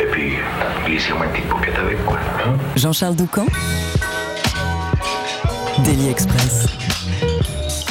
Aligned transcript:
Et 0.00 0.06
puis, 0.06 0.32
glissez-moi 0.86 1.26
une 1.26 1.32
petite 1.32 1.78
avec, 1.78 2.04
quoi. 2.04 2.18
Hein? 2.44 2.56
Jean-Charles 2.76 3.16
Doucan 3.16 3.46
Daily 5.84 6.08
Express. 6.08 6.66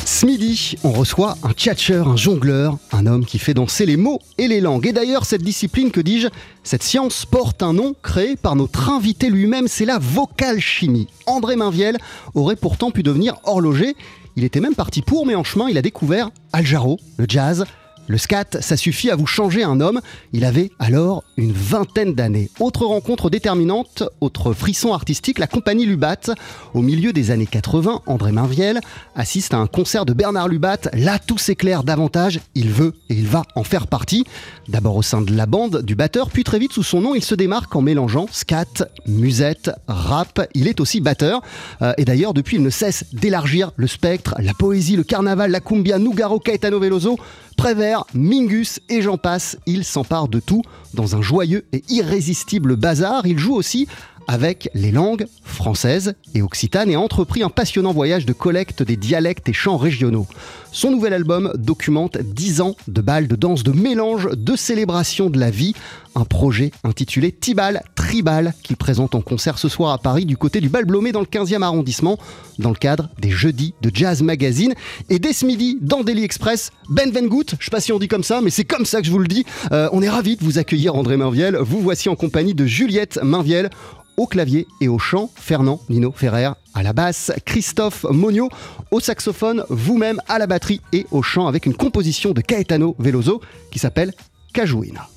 Ce 0.05 0.26
midi, 0.26 0.76
on 0.84 0.92
reçoit 0.92 1.38
un 1.44 1.54
tchatcheur, 1.54 2.09
un 2.09 2.18
jongleur, 2.18 2.78
un 2.92 3.05
homme 3.05 3.26
qui 3.26 3.40
fait 3.40 3.54
danser 3.54 3.86
les 3.86 3.95
mots 3.95 4.20
et 4.38 4.50
les 4.50 4.59
langues. 4.59 4.86
Et 4.86 4.92
d'ailleurs, 4.92 5.26
cette 5.26 5.44
discipline, 5.44 5.92
que 5.92 6.02
dis-je, 6.02 6.28
cette 6.62 6.84
science 6.84 7.26
porte 7.26 7.64
un 7.64 7.72
nom 7.72 7.95
créé 8.04 8.36
par 8.36 8.58
notre 8.58 8.90
invité 8.90 9.30
lui-même, 9.30 9.70
c'est 9.70 9.86
la 9.86 9.98
vocale 9.98 10.59
chimie. 10.59 11.08
André 11.26 11.56
Mainviel 11.56 11.98
aurait 12.34 12.58
pourtant 12.58 12.92
pu 12.92 13.02
devenir 13.02 13.36
horloger. 13.45 13.95
Il 14.36 14.44
était 14.44 14.59
même 14.59 14.76
parti 14.76 15.02
pour, 15.02 15.26
mais 15.26 15.36
en 15.36 15.45
chemin, 15.45 15.70
il 15.70 15.78
a 15.78 15.81
découvert 15.81 16.31
Al 16.52 16.66
Jarreau, 16.66 17.00
le 17.17 17.26
jazz, 17.28 17.64
le 18.09 18.18
scat, 18.18 18.58
ça 18.59 18.76
suffit 18.76 19.12
à 19.12 19.16
vous 19.16 19.27
changer 19.27 19.63
un 19.63 19.80
homme. 19.80 20.02
Il 20.34 20.44
avait 20.44 20.72
alors 20.80 21.23
une 21.38 21.52
vingtaine 21.52 22.16
d'années. 22.16 22.50
Autre 22.59 22.88
rencontre 22.88 23.30
déterminante, 23.30 24.02
autre 24.20 24.54
frisson 24.54 24.94
artistique, 24.94 25.38
la 25.38 25.45
compagnie 25.45 25.86
Lubat. 25.86 26.34
Au 26.73 26.81
milieu 26.81 27.14
des 27.14 27.30
années 27.30 27.45
80, 27.45 28.02
André 28.08 28.31
Mainviel 28.31 28.81
assiste 29.16 29.53
à 29.53 29.58
un 29.58 29.67
concert 29.67 30.06
de 30.06 30.14
Bernard 30.14 30.47
Lubat. 30.47 30.89
Là, 30.94 31.19
tout 31.19 31.38
s'éclaire 31.38 31.84
davantage. 31.84 32.39
Il 32.56 32.72
veut 32.72 32.95
et 33.09 33.14
il 33.14 33.28
va 33.28 33.44
en 33.53 33.64
faire 33.64 33.86
partie. 33.86 34.25
D'abord 34.67 34.95
au 34.95 35.03
sein 35.03 35.22
de 35.22 35.31
la 35.36 35.45
bande 35.45 35.84
du 35.84 35.94
batteur, 35.94 36.31
puis 36.31 36.44
très 36.44 36.58
vite 36.58 36.73
sous 36.73 36.81
son 36.81 37.02
nom, 37.02 37.14
il 37.14 37.23
se 37.23 37.36
démarque 37.36 37.75
en 37.75 37.84
mélangeant 37.84 38.25
scat, 38.31 38.89
musette, 39.06 39.69
rap. 39.88 40.50
Il 40.56 40.67
est 40.67 40.80
aussi 40.80 41.00
batteur. 41.00 41.44
Euh, 41.84 41.94
et 42.00 42.06
d'ailleurs, 42.06 42.34
depuis, 42.34 42.58
il 42.58 42.64
ne 42.64 42.72
cesse 42.72 43.06
d'élargir 43.14 43.72
le 43.75 43.86
spectre, 43.86 44.34
la 44.39 44.56
poésie, 44.56 44.95
le 44.95 45.03
carnaval, 45.03 45.52
la 45.52 45.59
cumbia, 45.59 46.00
Nougaro, 46.00 46.39
Caetano 46.39 46.80
Veloso. 46.80 47.19
Prévert, 47.60 48.06
Mingus 48.14 48.80
et 48.88 49.02
j'en 49.02 49.18
passe, 49.18 49.58
il 49.66 49.84
s'empare 49.84 50.30
de 50.30 50.40
tout 50.40 50.62
dans 50.94 51.18
un 51.18 51.22
joyeux 51.22 51.66
et 51.74 51.84
irrésistible 51.90 52.78
bazar. 52.78 53.28
Il 53.28 53.38
joue 53.38 53.54
aussi 53.54 53.86
avec 54.30 54.70
les 54.74 54.92
langues 54.92 55.26
françaises 55.44 56.14
et 56.34 56.42
occitanes 56.42 56.90
et 56.90 56.96
a 56.96 57.02
entrepris 57.02 57.44
un 57.44 57.50
passionnant 57.50 57.92
voyage 57.92 58.26
de 58.26 58.32
collecte 58.32 58.82
des 58.82 58.96
dialectes 58.96 59.50
et 59.50 59.54
chants 59.54 59.76
régionaux. 59.76 60.26
Son 60.72 60.90
nouvel 60.90 61.14
album 61.14 61.52
documente 61.58 62.18
10 62.18 62.62
ans 62.62 62.76
de 62.88 63.02
balles, 63.02 63.28
de 63.28 63.36
danse, 63.36 63.64
de 63.64 63.74
mélange, 63.74 64.30
de 64.32 64.56
célébration 64.56 65.30
de 65.30 65.38
la 65.38 65.52
vie. 65.52 65.74
Un 66.20 66.25
projet 66.25 66.72
intitulé 66.84 67.31
Tibal 67.31 67.81
Tribal 67.95 68.53
qu'il 68.62 68.75
présente 68.75 69.16
en 69.16 69.22
concert 69.22 69.58
ce 69.58 69.70
soir 69.70 69.94
à 69.94 69.98
Paris 70.00 70.25
du 70.25 70.36
côté 70.36 70.59
du 70.59 70.67
Bal 70.67 70.84
Blomé 70.84 71.14
dans 71.14 71.22
le 71.22 71.25
15e 71.25 71.62
arrondissement 71.62 72.17
dans 72.58 72.72
le 72.72 72.75
cadre 72.75 73.08
des 73.20 73.30
Jeudis 73.30 73.73
de 73.81 73.89
Jazz 73.94 74.22
Magazine. 74.22 74.73
Et 75.09 75.17
dès 75.20 75.31
ce 75.31 75.45
midi, 75.45 75.78
dans 75.80 76.03
Daily 76.03 76.25
Express, 76.25 76.72
Ben 76.90 77.09
Vengout, 77.09 77.56
je 77.58 77.64
sais 77.64 77.72
pas 77.72 77.80
si 77.80 77.94
on 77.94 78.00
dit 78.00 78.09
comme 78.09 78.25
ça, 78.25 78.42
mais 78.42 78.50
c'est 78.50 78.66
comme 78.66 78.84
ça 78.84 79.00
que 79.00 79.08
je 79.08 79.12
vous 79.12 79.20
le 79.20 79.30
dis. 79.30 79.45
Euh, 79.72 79.88
on 79.94 80.02
est 80.02 80.09
ravis 80.09 80.36
de 80.36 80.44
vous 80.44 80.58
accueillir 80.58 80.94
André 80.95 81.16
Mainviel. 81.16 81.56
Vous 81.56 81.80
voici 81.80 82.09
en 82.09 82.17
compagnie 82.17 82.53
de 82.53 82.66
Juliette 82.66 83.17
Mainviel 83.23 83.70
au 84.17 84.28
clavier 84.28 84.67
et 84.81 84.90
au 84.90 85.00
chant, 85.00 85.31
Fernand 85.38 85.80
Nino 85.88 86.12
Ferrer 86.12 86.50
à 86.73 86.84
la 86.84 86.92
basse, 86.92 87.31
Christophe 87.45 88.06
Monio 88.09 88.50
au 88.92 89.00
saxophone, 89.00 89.64
vous-même 89.70 90.20
à 90.28 90.38
la 90.38 90.47
batterie 90.47 90.81
et 90.92 91.08
au 91.12 91.22
chant 91.22 91.47
avec 91.47 91.66
une 91.66 91.75
composition 91.75 92.34
de 92.34 92.41
Caetano 92.41 92.97
Veloso 93.00 93.40
qui 93.72 93.80
s'appelle 93.80 94.12
Cajuina. 94.53 95.07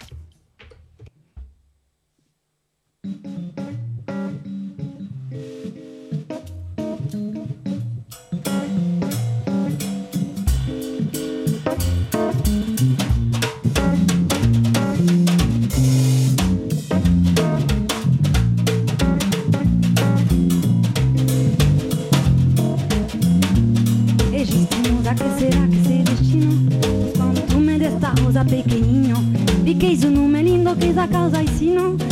Que 30.77 30.99
a 30.99 31.09
causa 31.09 31.43
ensino 31.43 31.97
Do 31.97 32.12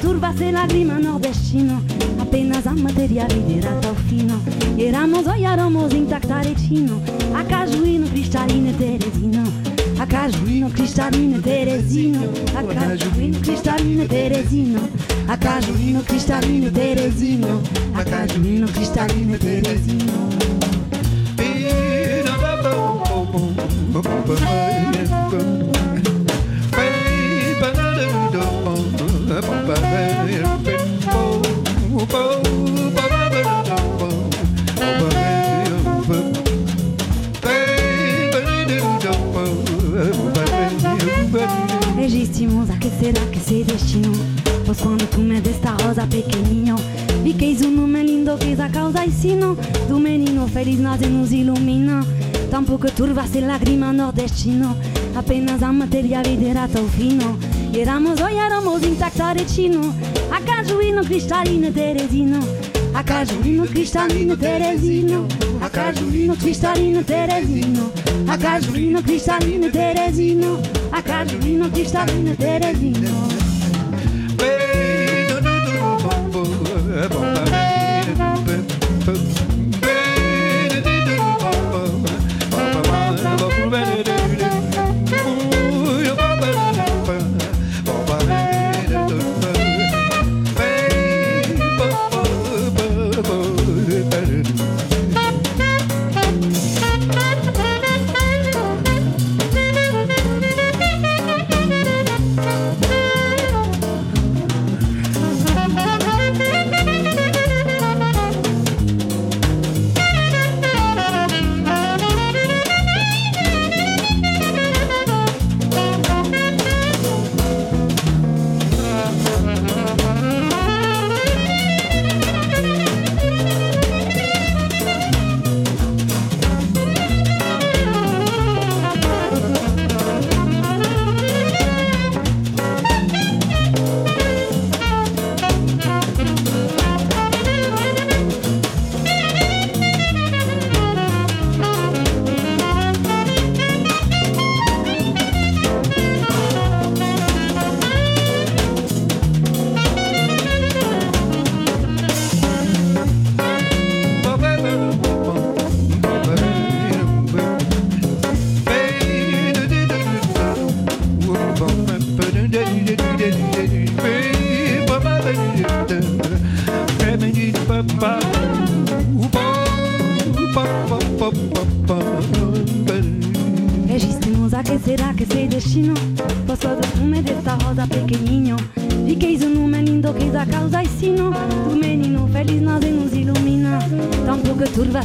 turbarse 0.00 0.50
lágrima 0.52 0.98
nordestino, 0.98 1.82
apenas 2.20 2.66
a 2.66 2.72
materia 2.74 3.26
liberata 3.28 3.88
al 3.88 3.96
fino. 4.08 4.40
Eramos 4.78 5.26
hoy 5.26 5.44
intacta 5.96 6.42
retino 6.42 7.00
a 7.34 7.44
cajuino 7.44 8.06
cristalino 8.08 8.72
teresino. 8.72 9.42
A 9.98 10.06
cajuino 10.06 10.70
cristalino 10.70 11.40
teresino, 11.40 12.20
a 12.56 12.62
cajuino 12.62 13.38
cristalino 13.40 14.06
teresino. 14.06 14.80
A 15.28 15.36
cajuino 15.36 16.02
cristalino 16.02 16.70
teresino, 16.70 17.60
a 17.94 18.04
cajuino 18.04 18.66
cristalino 18.66 19.38
teresino. 19.38 20.30
Será 43.00 43.24
que 43.32 43.38
esse 43.38 43.64
destino? 43.64 44.12
Pois 44.66 44.78
quando 44.78 45.08
tu 45.08 45.20
me 45.20 45.40
desta 45.40 45.70
rosa 45.82 46.06
pequenininho 46.06 46.76
Vi 47.24 47.32
que 47.32 47.54
não 47.66 47.96
é 47.96 48.02
lindo, 48.02 48.36
que 48.36 48.60
a 48.60 48.68
causa 48.68 49.04
ensino. 49.06 49.56
Do 49.88 49.98
menino 49.98 50.46
feliz 50.48 50.78
nós 50.78 51.00
nos 51.00 51.32
ilumina. 51.32 52.04
Tampouco 52.50 52.90
turvasse 52.90 53.40
lágrima 53.40 53.92
nordestino 53.92 54.76
Apenas 55.14 55.62
a 55.62 55.72
materialidade 55.72 56.46
era 56.46 56.68
tão 56.68 56.86
fino. 56.88 57.38
E 57.72 57.80
éramos 57.80 58.20
ou 58.20 58.28
éramos 58.28 58.82
intacta 58.82 59.32
retino 59.32 59.94
A 60.30 60.40
cajuíno 60.40 61.02
cristalino 61.02 61.72
teresino. 61.72 62.40
A 62.92 63.02
cajuíno 63.02 63.66
cristalino 63.66 64.36
teresino. 64.36 65.26
A 65.60 65.70
cajuíno 65.70 66.36
cristalino 66.36 67.02
teresino. 67.02 67.92
A 68.28 68.36
cajuíno 68.36 69.02
cristalino 69.02 69.70
teresino 69.70 70.79
a 70.92 71.02
Carolina, 71.02 71.66
o 71.66 71.70
Cristalina, 71.70 72.34
Terezinho. 72.36 73.39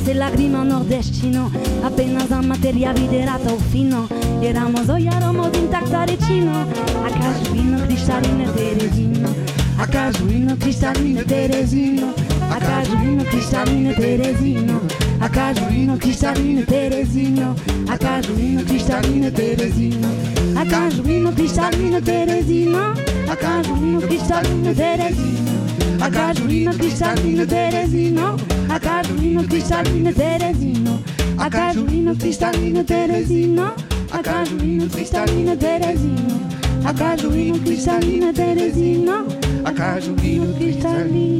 Se 0.05 0.13
lagrima 0.13 0.63
nordestino. 0.63 1.51
Apenas 1.83 2.31
a 2.31 2.39
materia 2.39 2.93
videra 2.93 3.39
tão 3.39 3.57
fino. 3.59 4.07
Éramos 4.39 4.87
o 4.87 4.97
éramos 4.97 5.49
intacta 5.57 6.05
recino 6.05 6.51
A 7.03 7.09
cajuino 7.09 7.87
cristalino 7.87 8.53
Teresino. 8.53 9.29
A 9.79 9.87
cajuino 9.87 10.55
cristalino 10.57 11.23
Teresino. 11.25 12.13
A 12.51 12.59
cajuino 12.59 13.25
cristalino 13.25 13.95
Teresino. 13.95 14.81
A 15.21 15.27
cajuino 15.27 15.97
cristalino 15.97 16.63
Teresino. 16.67 17.55
A 17.89 17.97
cajuino 17.97 18.63
cristalino 18.63 19.31
Teresino. 19.31 20.07
A 20.55 20.65
cajuino 20.65 21.31
cristalino 21.33 21.99
Teresino. 21.99 22.93
A 23.27 23.35
cajuino 23.35 24.01
cristalino 24.01 24.71
Teresino. 24.71 25.45
A 25.99 26.09
cajuino 26.11 26.71
cristalino 26.73 27.47
Teresino 27.47 28.54
a 28.75 28.79
Carolina 28.79 29.41
Cristalina 29.45 30.11
Teresina. 30.11 30.99
A 31.37 31.49
Carolina 31.49 32.13
Cristalina 32.13 32.83
Teresina. 32.83 33.73
A 34.11 34.21
Carolina 34.21 34.89
Cristalina 34.89 35.55
Teresina. 35.55 36.49
A 36.83 36.93
Carolina 36.93 37.57
Cristalina 37.59 38.33
Teresina. 38.33 39.25
A 39.63 39.71
Carolina 39.71 40.53
Cristalina 40.57 41.35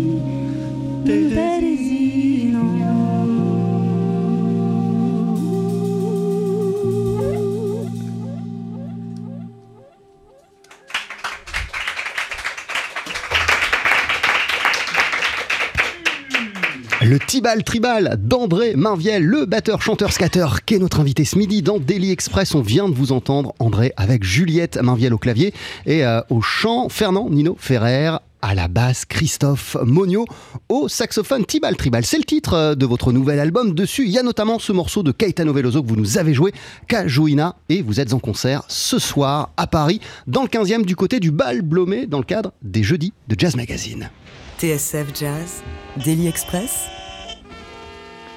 Le 17.08 17.20
Tibal 17.20 17.64
Tribal 17.64 18.18
d'André 18.20 18.74
Mainviel, 18.76 19.24
le 19.24 19.46
batteur, 19.46 19.80
chanteur, 19.80 20.12
scatter, 20.12 20.48
qui 20.66 20.74
est 20.74 20.80
notre 20.80 21.02
invité 21.02 21.24
ce 21.24 21.38
midi 21.38 21.62
dans 21.62 21.78
Daily 21.78 22.10
Express. 22.10 22.56
On 22.56 22.62
vient 22.62 22.90
de 22.90 22.96
vous 22.96 23.12
entendre, 23.12 23.54
André, 23.60 23.94
avec 23.96 24.24
Juliette 24.24 24.78
Mainviel 24.82 25.14
au 25.14 25.20
clavier 25.20 25.54
et 25.86 26.04
euh, 26.04 26.22
au 26.32 26.42
chant, 26.42 26.90
Fernand 26.90 27.30
Nino 27.30 27.56
Ferrer 27.60 28.18
à 28.42 28.56
la 28.56 28.68
basse, 28.68 29.06
Christophe 29.06 29.78
Monio 29.84 30.26
au 30.68 30.88
saxophone 30.88 31.46
Tibal 31.46 31.76
Tribal. 31.78 32.04
C'est 32.06 32.18
le 32.18 32.24
titre 32.24 32.54
euh, 32.56 32.74
de 32.74 32.88
votre 32.88 33.12
nouvel 33.12 33.40
album. 33.40 33.76
Dessus, 33.76 34.06
il 34.06 34.12
y 34.12 34.18
a 34.18 34.24
notamment 34.24 34.58
ce 34.58 34.72
morceau 34.72 35.04
de 35.04 35.12
Caetano 35.12 35.54
Veloso 35.54 35.84
que 35.84 35.88
vous 35.88 35.96
nous 35.96 36.18
avez 36.18 36.34
joué, 36.34 36.54
Cajuina, 36.88 37.56
et 37.70 37.84
vous 37.84 38.00
êtes 38.00 38.14
en 38.14 38.20
concert 38.20 38.64
ce 38.68 38.98
soir 38.98 39.52
à 39.58 39.68
Paris, 39.68 40.02
dans 40.26 40.42
le 40.42 40.48
15e 40.48 40.84
du 40.84 40.96
côté 40.96 41.20
du 41.20 41.30
bal 41.30 41.62
Blomé, 41.62 42.08
dans 42.08 42.18
le 42.18 42.26
cadre 42.26 42.52
des 42.64 42.82
jeudis 42.82 43.14
de 43.28 43.36
Jazz 43.38 43.56
Magazine. 43.56 44.10
TSF 44.58 45.08
Jazz, 45.14 45.62
Daily 45.98 46.28
Express, 46.28 46.88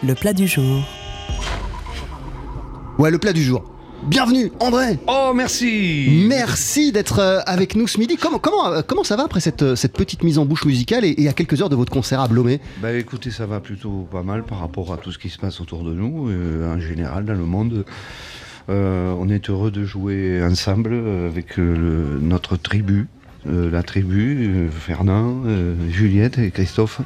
le 0.03 0.15
plat 0.15 0.33
du 0.33 0.47
jour. 0.47 0.83
Ouais, 2.99 3.11
le 3.11 3.19
plat 3.19 3.33
du 3.33 3.43
jour. 3.43 3.65
Bienvenue, 4.07 4.53
André 4.61 4.99
Oh, 5.09 5.33
merci 5.35 6.25
Merci 6.29 6.93
d'être 6.93 7.19
euh, 7.19 7.41
avec 7.47 7.75
nous 7.75 7.89
ce 7.89 7.99
midi. 7.99 8.17
Comment, 8.17 8.39
comment, 8.39 8.69
euh, 8.69 8.81
comment 8.87 9.03
ça 9.03 9.17
va 9.17 9.25
après 9.25 9.41
cette, 9.41 9.63
euh, 9.63 9.77
cette 9.77 9.93
petite 9.95 10.23
mise 10.23 10.39
en 10.39 10.45
bouche 10.47 10.65
musicale 10.65 11.05
et, 11.05 11.15
et 11.19 11.29
à 11.29 11.33
quelques 11.33 11.61
heures 11.63 11.69
de 11.69 11.75
votre 11.75 11.93
concert 11.93 12.21
à 12.21 12.29
Blomé 12.29 12.61
Bah 12.81 12.93
écoutez, 12.93 13.31
ça 13.33 13.47
va 13.47 13.59
plutôt 13.61 14.07
pas 14.11 14.23
mal 14.23 14.45
par 14.45 14.61
rapport 14.61 14.93
à 14.93 14.99
tout 14.99 15.11
ce 15.11 15.19
qui 15.19 15.29
se 15.29 15.39
passe 15.39 15.61
autour 15.61 15.83
de 15.83 15.93
nous, 15.93 16.29
euh, 16.31 16.73
en 16.73 16.79
général 16.79 17.25
dans 17.25 17.35
le 17.35 17.45
monde. 17.45 17.85
Euh, 18.69 19.13
on 19.19 19.29
est 19.29 19.51
heureux 19.51 19.73
de 19.73 19.85
jouer 19.85 20.41
ensemble 20.45 20.93
avec 21.29 21.59
euh, 21.59 21.75
le- 21.75 22.21
notre 22.21 22.57
tribu, 22.57 23.09
euh, 23.49 23.69
la 23.71 23.83
tribu, 23.83 24.47
euh, 24.47 24.71
Fernand, 24.71 25.43
euh, 25.47 25.75
Juliette 25.91 26.39
et 26.39 26.51
Christophe. 26.53 27.01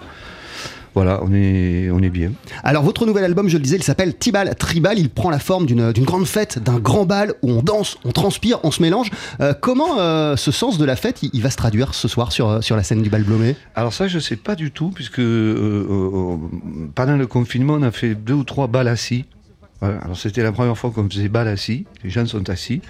Voilà, 0.95 1.21
on 1.23 1.33
est, 1.33 1.91
on 1.91 2.01
est 2.01 2.11
bien. 2.11 2.33
Alors, 2.63 2.83
votre 2.83 3.07
nouvel 3.07 3.25
album, 3.25 3.49
je 3.49 3.57
le 3.57 3.63
disais, 3.63 3.77
il 3.77 3.83
s'appelle 3.83 4.15
Tibal 4.17 4.55
Tribal. 4.57 4.99
Il 4.99 5.09
prend 5.09 5.31
la 5.31 5.39
forme 5.39 5.67
d'une 5.67 5.91
grande 6.05 6.27
fête, 6.27 6.59
d'un 6.59 6.79
grand 6.79 7.07
bal 7.07 7.33
où 7.43 7.51
on 7.51 7.63
danse, 7.63 7.97
on 8.05 8.13
transpire, 8.13 8.59
on 8.63 8.71
se 8.71 8.83
mélange. 8.83 9.11
Euh, 9.41 9.55
comment 9.59 9.99
euh, 9.99 10.37
ce 10.37 10.51
sens 10.51 10.77
de 10.77 10.85
la 10.85 10.97
fête, 10.97 11.23
il, 11.23 11.31
il 11.33 11.43
va 11.43 11.51
se 11.51 11.57
traduire 11.57 11.95
ce 11.95 12.09
soir 12.09 12.31
sur, 12.31 12.49
euh, 12.49 12.61
sur 12.61 12.77
la 12.77 12.83
scène 12.83 13.03
du 13.03 13.09
bal 13.09 13.23
Blomé 13.23 13.57
Alors 13.75 13.93
ça, 13.93 14.07
je 14.07 14.19
sais 14.19 14.37
pas 14.37 14.55
du 14.55 14.71
tout, 14.71 14.91
puisque 14.91 15.19
euh, 15.19 16.37
pendant 16.95 17.17
le 17.17 17.27
confinement, 17.27 17.75
on 17.75 17.83
a 17.83 17.91
fait 17.91 18.15
deux 18.15 18.35
ou 18.35 18.45
trois 18.45 18.67
balles 18.67 18.89
assis. 18.89 19.25
Voilà. 19.81 19.99
Alors 19.99 20.17
c'était 20.17 20.43
la 20.43 20.53
première 20.53 20.77
fois 20.77 20.91
qu'on 20.91 21.09
faisait 21.09 21.29
balles 21.29 21.49
assis, 21.49 21.87
les 22.05 22.11
gens 22.11 22.27
sont 22.27 22.49
assis. 22.51 22.83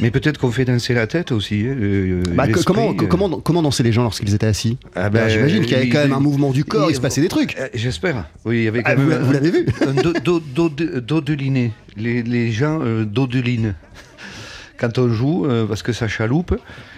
Mais 0.00 0.10
peut-être 0.10 0.38
qu'on 0.38 0.50
fait 0.50 0.64
danser 0.64 0.92
la 0.94 1.06
tête 1.06 1.30
aussi. 1.30 1.66
hein, 1.68 1.74
le- 1.78 2.22
Bah, 2.34 2.46
comment, 2.66 2.90
euh. 2.90 3.06
comment, 3.08 3.28
comment 3.40 3.62
dansaient 3.62 3.82
les 3.84 3.92
gens 3.92 4.02
lorsqu'ils 4.02 4.34
étaient 4.34 4.46
assis 4.46 4.76
Ah 4.96 5.08
ben, 5.08 5.20
Alors, 5.20 5.30
J'imagine 5.30 5.62
qu'il 5.62 5.72
y 5.72 5.76
avait 5.76 5.88
quand 5.88 6.00
même 6.00 6.12
un 6.12 6.20
mouvement 6.20 6.50
du 6.50 6.64
corps, 6.64 6.90
il, 6.90 6.96
se 6.96 7.00
passait 7.00 7.20
des 7.20 7.28
trucs. 7.28 7.56
Euh, 7.58 7.68
J'espère. 7.74 8.28
Oui, 8.44 8.58
il 8.58 8.64
y 8.64 8.68
avait 8.68 8.82
quand 8.82 8.92
Ah, 8.92 8.96
même 8.96 9.18
vous- 9.22 9.32
l'avez 9.32 9.50
vu 9.52 9.66
dodeliné. 11.00 11.72
Les, 11.96 12.22
les 12.22 12.50
gens 12.50 12.80
euh, 12.82 13.04
dodelinent 13.04 13.74
quand 14.78 14.98
on 14.98 15.08
joue 15.10 15.46
euh, 15.46 15.64
parce 15.66 15.82
que 15.82 15.92
ça 15.92 16.08
chaloupe. 16.08 16.56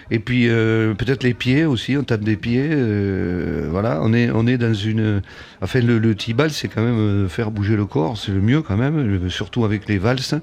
Et 0.09 0.19
puis 0.19 0.47
euh, 0.47 0.93
peut-être 0.93 1.23
les 1.23 1.33
pieds 1.33 1.65
aussi, 1.65 1.97
on 1.97 2.03
tape 2.03 2.23
des 2.23 2.37
pieds. 2.37 2.67
euh, 2.71 3.67
voilà, 3.69 3.99
on 4.01 4.13
est, 4.13 4.31
on 4.31 4.47
est 4.47 4.57
dans 4.57 4.73
une. 4.73 5.21
Enfin, 5.61 5.81
le, 5.81 5.99
le 5.99 6.15
tibal, 6.15 6.49
c'est 6.51 6.67
quand 6.69 6.81
même 6.83 6.97
euh, 6.97 7.27
faire 7.27 7.51
bouger 7.51 7.75
le 7.75 7.85
corps, 7.85 8.17
c'est 8.17 8.31
le 8.31 8.41
mieux 8.41 8.61
quand 8.61 8.77
même, 8.77 8.97
euh, 9.25 9.29
surtout 9.29 9.65
avec 9.65 9.87
les 9.87 9.97
valses 9.97 10.33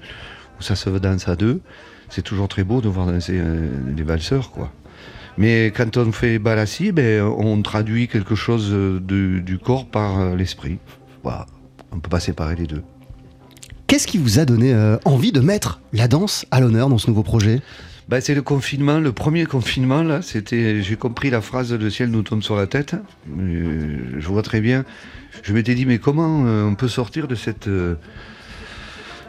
où 0.60 0.62
ça 0.62 0.76
se 0.76 0.90
danse 0.90 1.28
à 1.28 1.34
deux. 1.36 1.60
C'est 2.08 2.22
toujours 2.22 2.48
très 2.48 2.64
beau 2.64 2.80
de 2.80 2.88
voir 2.88 3.06
danser 3.06 3.38
euh, 3.38 3.68
les 3.96 4.02
valseurs, 4.02 4.50
quoi. 4.50 4.72
Mais 5.36 5.72
quand 5.76 5.96
on 5.96 6.12
fait 6.12 6.38
balassi, 6.38 6.92
ben, 6.92 7.22
on 7.22 7.60
traduit 7.62 8.06
quelque 8.06 8.34
chose 8.36 8.68
euh, 8.72 9.00
de- 9.00 9.40
du 9.40 9.58
corps 9.58 9.86
par 9.86 10.20
euh, 10.20 10.36
l'esprit. 10.36 10.78
Voilà. 11.24 11.46
On 11.90 11.98
peut 11.98 12.08
pas 12.10 12.20
séparer 12.20 12.54
les 12.56 12.66
deux. 12.66 12.82
Qu'est-ce 13.88 14.06
qui 14.06 14.18
vous 14.18 14.38
a 14.38 14.44
donné 14.44 14.72
euh, 14.72 14.96
envie 15.04 15.32
de 15.32 15.40
mettre 15.40 15.80
la 15.92 16.06
danse 16.08 16.46
à 16.50 16.60
l'honneur 16.60 16.88
dans 16.88 16.98
ce 16.98 17.08
nouveau 17.08 17.22
projet? 17.24 17.60
Ben, 18.08 18.20
c'est 18.20 18.34
le 18.34 18.42
confinement, 18.42 19.00
le 19.00 19.12
premier 19.12 19.46
confinement, 19.46 20.02
là, 20.02 20.20
c'était, 20.22 20.82
j'ai 20.82 20.96
compris 20.96 21.30
la 21.30 21.40
phrase 21.40 21.72
Le 21.72 21.88
ciel 21.90 22.10
nous 22.10 22.22
tombe 22.22 22.42
sur 22.42 22.54
la 22.54 22.66
tête. 22.66 22.94
Euh, 23.38 23.98
je 24.18 24.28
vois 24.28 24.42
très 24.42 24.60
bien. 24.60 24.84
Je 25.42 25.52
m'étais 25.52 25.74
dit, 25.74 25.84
mais 25.86 25.98
comment 25.98 26.44
euh, 26.46 26.64
on 26.64 26.74
peut 26.76 26.88
sortir 26.88 27.26
de 27.28 27.34
cette. 27.34 27.66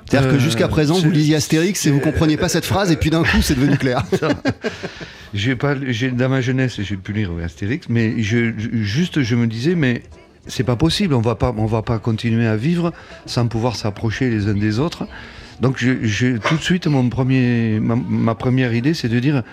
C'est-à-dire 0.09 0.29
que 0.29 0.35
euh, 0.35 0.39
jusqu'à 0.39 0.67
présent, 0.67 0.95
vous 0.95 1.09
lisiez 1.09 1.35
Astérix 1.35 1.85
et 1.85 1.91
vous 1.91 1.99
compreniez 1.99 2.37
pas 2.37 2.47
cette 2.49 2.65
phrase, 2.65 2.91
et 2.91 2.95
puis 2.95 3.09
d'un 3.09 3.23
coup, 3.23 3.41
c'est 3.41 3.55
devenu 3.55 3.77
clair. 3.77 4.03
J'ai 5.33 5.55
pas, 5.55 5.75
j'ai, 5.87 6.11
dans 6.11 6.29
ma 6.29 6.39
jeunesse, 6.39 6.79
j'ai 6.81 6.95
pu 6.95 7.11
lire 7.11 7.29
Astérix, 7.43 7.87
mais 7.89 8.21
je, 8.23 8.53
juste, 8.57 9.21
je 9.21 9.35
me 9.35 9.47
disais, 9.47 9.75
mais 9.75 10.03
c'est 10.47 10.63
pas 10.63 10.77
possible, 10.77 11.13
on 11.13 11.19
va 11.21 11.35
pas, 11.35 11.53
on 11.57 11.65
va 11.65 11.81
pas 11.81 11.99
continuer 11.99 12.47
à 12.47 12.55
vivre 12.55 12.93
sans 13.25 13.47
pouvoir 13.47 13.75
s'approcher 13.75 14.29
les 14.29 14.47
uns 14.47 14.53
des 14.53 14.79
autres. 14.79 15.07
Donc, 15.59 15.75
je, 15.77 16.03
je- 16.05 16.37
tout 16.37 16.55
de 16.55 16.61
suite, 16.61 16.87
mon 16.87 17.09
premier, 17.09 17.79
ma, 17.81 17.95
ma 17.95 18.35
première 18.35 18.73
idée, 18.73 18.93
c'est 18.93 19.09
de 19.09 19.19
dire, 19.19 19.43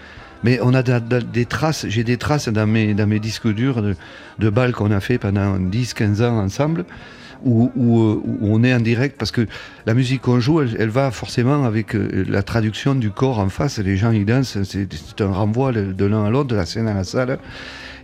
mais 0.44 0.60
on 0.62 0.72
a 0.74 0.82
da- 0.84 1.00
da- 1.00 1.20
des 1.20 1.46
traces, 1.46 1.86
j'ai 1.88 2.04
des 2.04 2.16
traces 2.16 2.48
dans 2.48 2.66
mes, 2.66 2.94
dans 2.94 3.06
mes 3.08 3.18
disques 3.18 3.48
durs 3.52 3.82
de, 3.82 3.96
de 4.38 4.50
balles 4.50 4.72
qu'on 4.72 4.90
a 4.92 5.00
fait 5.00 5.18
pendant 5.18 5.58
10-15 5.58 6.22
ans 6.22 6.38
ensemble. 6.38 6.84
Où, 7.44 7.72
où, 7.74 8.00
euh, 8.00 8.22
où 8.24 8.54
on 8.54 8.62
est 8.62 8.72
en 8.72 8.80
direct 8.80 9.16
parce 9.18 9.32
que 9.32 9.46
la 9.86 9.94
musique 9.94 10.22
qu'on 10.22 10.38
joue, 10.38 10.60
elle, 10.60 10.76
elle 10.78 10.90
va 10.90 11.10
forcément 11.10 11.64
avec 11.64 11.96
euh, 11.96 12.24
la 12.28 12.42
traduction 12.42 12.94
du 12.94 13.10
corps 13.10 13.38
en 13.38 13.48
face. 13.48 13.78
Les 13.78 13.96
gens 13.96 14.12
ils 14.12 14.24
dansent, 14.24 14.62
c'est 14.62 15.20
un 15.20 15.32
renvoi 15.32 15.72
de 15.72 16.04
l'un 16.04 16.24
à 16.24 16.30
l'autre, 16.30 16.48
de 16.48 16.56
la 16.56 16.66
scène 16.66 16.88
à 16.88 16.94
la 16.94 17.04
salle. 17.04 17.38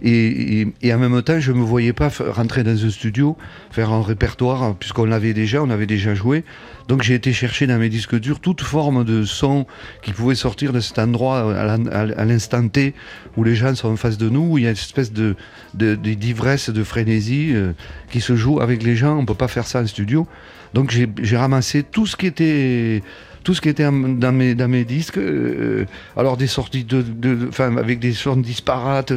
Et, 0.02 0.67
et- 0.83 0.95
en 0.95 0.99
même 0.99 1.23
temps, 1.23 1.40
je 1.40 1.52
me 1.52 1.62
voyais 1.62 1.93
pas 1.93 2.11
rentrer 2.31 2.62
dans 2.64 2.85
un 2.85 2.90
studio, 2.90 3.37
faire 3.71 3.90
un 3.90 4.02
répertoire, 4.02 4.75
puisqu'on 4.76 5.05
l'avait 5.05 5.35
déjà, 5.35 5.62
on 5.62 5.71
avait 5.71 5.87
déjà 5.87 6.14
joué. 6.14 6.45
Donc 6.88 7.02
j'ai 7.02 7.14
été 7.14 7.33
chercher 7.33 7.67
dans 7.67 7.78
mes 7.78 7.88
disques 7.90 8.19
durs 8.19 8.40
toute 8.40 8.62
forme 8.62 9.05
de 9.05 9.25
son 9.25 9.67
qui 10.02 10.12
pouvait 10.12 10.35
sortir 10.35 10.73
de 10.73 10.81
cet 10.81 10.99
endroit 10.99 11.55
à 11.61 11.64
l'in- 11.64 11.87
à 11.88 12.00
à 12.21 12.25
l'instant 12.25 12.67
T 12.69 12.95
où 13.37 13.45
les 13.45 13.55
gens 13.55 13.75
sont 13.75 13.88
en 13.90 13.97
face 13.97 14.17
de 14.19 14.28
nous, 14.31 14.52
où 14.52 14.59
il 14.59 14.64
y 14.64 14.67
a 14.67 14.71
une 14.71 14.76
espèce 14.76 15.12
de 15.12 15.37
d'ivresse, 15.75 16.71
de, 16.71 16.83
frénésie 16.85 17.50
euh, 17.52 17.73
qui 18.11 18.21
se 18.21 18.37
joue 18.37 18.61
avec 18.61 18.83
les 18.83 18.97
gens. 18.97 19.19
On 19.19 19.26
peut 19.26 19.35
pas 19.35 19.49
faire 19.49 19.67
ça 19.67 19.81
en 19.83 19.87
studio. 19.87 20.26
Donc 20.75 20.90
j'ai 20.90 21.37
ramassé 21.37 21.83
tout 21.83 22.07
ce 22.07 22.17
qui 22.17 22.26
était 22.26 23.02
tout 23.45 23.54
ce 23.54 23.61
qui 23.61 23.68
était 23.68 23.85
dans 23.85 24.33
mes, 24.33 24.85
disques, 24.85 25.18
euh, 25.18 25.85
alors 26.16 26.37
des 26.37 26.47
sorties 26.47 26.85
de, 26.85 27.02
de- 27.02 27.49
avec 27.78 27.99
des 27.99 28.12
sortes 28.12 28.40
disparates, 28.40 29.12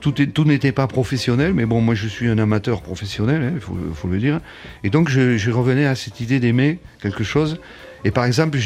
tout, 0.00 0.44
n'était 0.44 0.72
pas 0.72 0.86
professionnel, 0.86 1.54
mais 1.54 1.64
bon, 1.64 1.80
moi 1.80 1.94
je 1.94 2.08
suis 2.08 2.28
un 2.28 2.38
amateur 2.38 2.82
professionnel, 2.82 3.52
il 3.54 3.60
faut, 3.60 3.76
faut 3.94 4.08
le 4.08 4.18
dire. 4.18 4.40
Et 4.84 4.90
donc 4.90 5.08
je, 5.08 5.50
revenais 5.50 5.86
à 5.86 5.94
cette 5.94 6.20
idée 6.20 6.40
d'aimer 6.40 6.78
quelque 7.00 7.24
chose. 7.24 7.58
Et 8.04 8.10
par 8.10 8.24
exemple, 8.24 8.58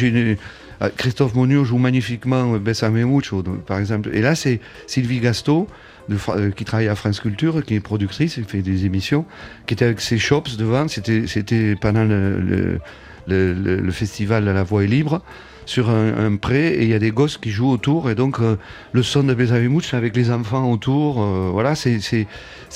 Euh, 0.83 0.91
Christophe 0.97 1.35
Monio 1.35 1.65
joue 1.65 1.79
magnifiquement 1.79 2.55
euh, 2.55 2.59
Bessame 2.59 3.03
Mucho, 3.05 3.43
par 3.43 3.79
exemple. 3.79 4.11
Et 4.13 4.21
là, 4.21 4.35
c'est 4.35 4.61
Sylvie 4.87 5.21
Gasto, 5.21 5.69
euh, 6.11 6.51
qui 6.51 6.65
travaille 6.65 6.89
à 6.89 6.95
France 6.95 7.21
Culture, 7.21 7.65
qui 7.65 7.75
est 7.75 7.81
productrice, 7.81 8.35
qui 8.35 8.43
fait 8.45 8.63
des 8.63 8.85
émissions, 8.85 9.25
qui 9.67 9.75
était 9.75 9.87
avec 9.87 10.01
ses 10.01 10.19
shops 10.19 10.57
devant. 10.59 10.87
C'était 10.89 11.77
pendant 11.77 12.05
le, 12.05 12.79
le- 13.27 13.53
le- 13.55 13.81
le 13.81 13.93
festival 13.93 14.45
La 14.45 14.63
Voix 14.63 14.85
est 14.85 14.87
libre, 14.89 15.23
sur 15.65 15.91
un, 15.91 16.27
un 16.27 16.37
pré, 16.37 16.69
et 16.75 16.83
il 16.85 16.89
y 16.89 16.95
a 16.95 16.99
des 16.99 17.11
gosses 17.11 17.39
qui 17.39 17.51
jouent 17.51 17.71
autour. 17.71 18.09
Et 18.09 18.15
donc, 18.15 18.39
euh, 18.41 18.57
le 18.93 19.03
son 19.03 19.25
de 19.25 19.35
Bessame 19.35 19.67
Mucho 19.67 19.97
avec 19.97 20.15
les 20.17 20.31
enfants 20.31 20.71
autour, 20.71 21.21
euh, 21.23 21.51
voilà, 21.53 21.75
c'est 21.75 21.99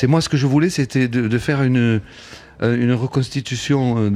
moi 0.09 0.21
ce 0.21 0.29
que 0.29 0.37
je 0.37 0.47
voulais, 0.47 0.71
c'était 0.71 1.07
de, 1.09 1.39
faire 1.39 1.63
une 1.63 2.01
euh, 2.63 2.77
une 2.77 2.93
reconstitution 2.93 4.13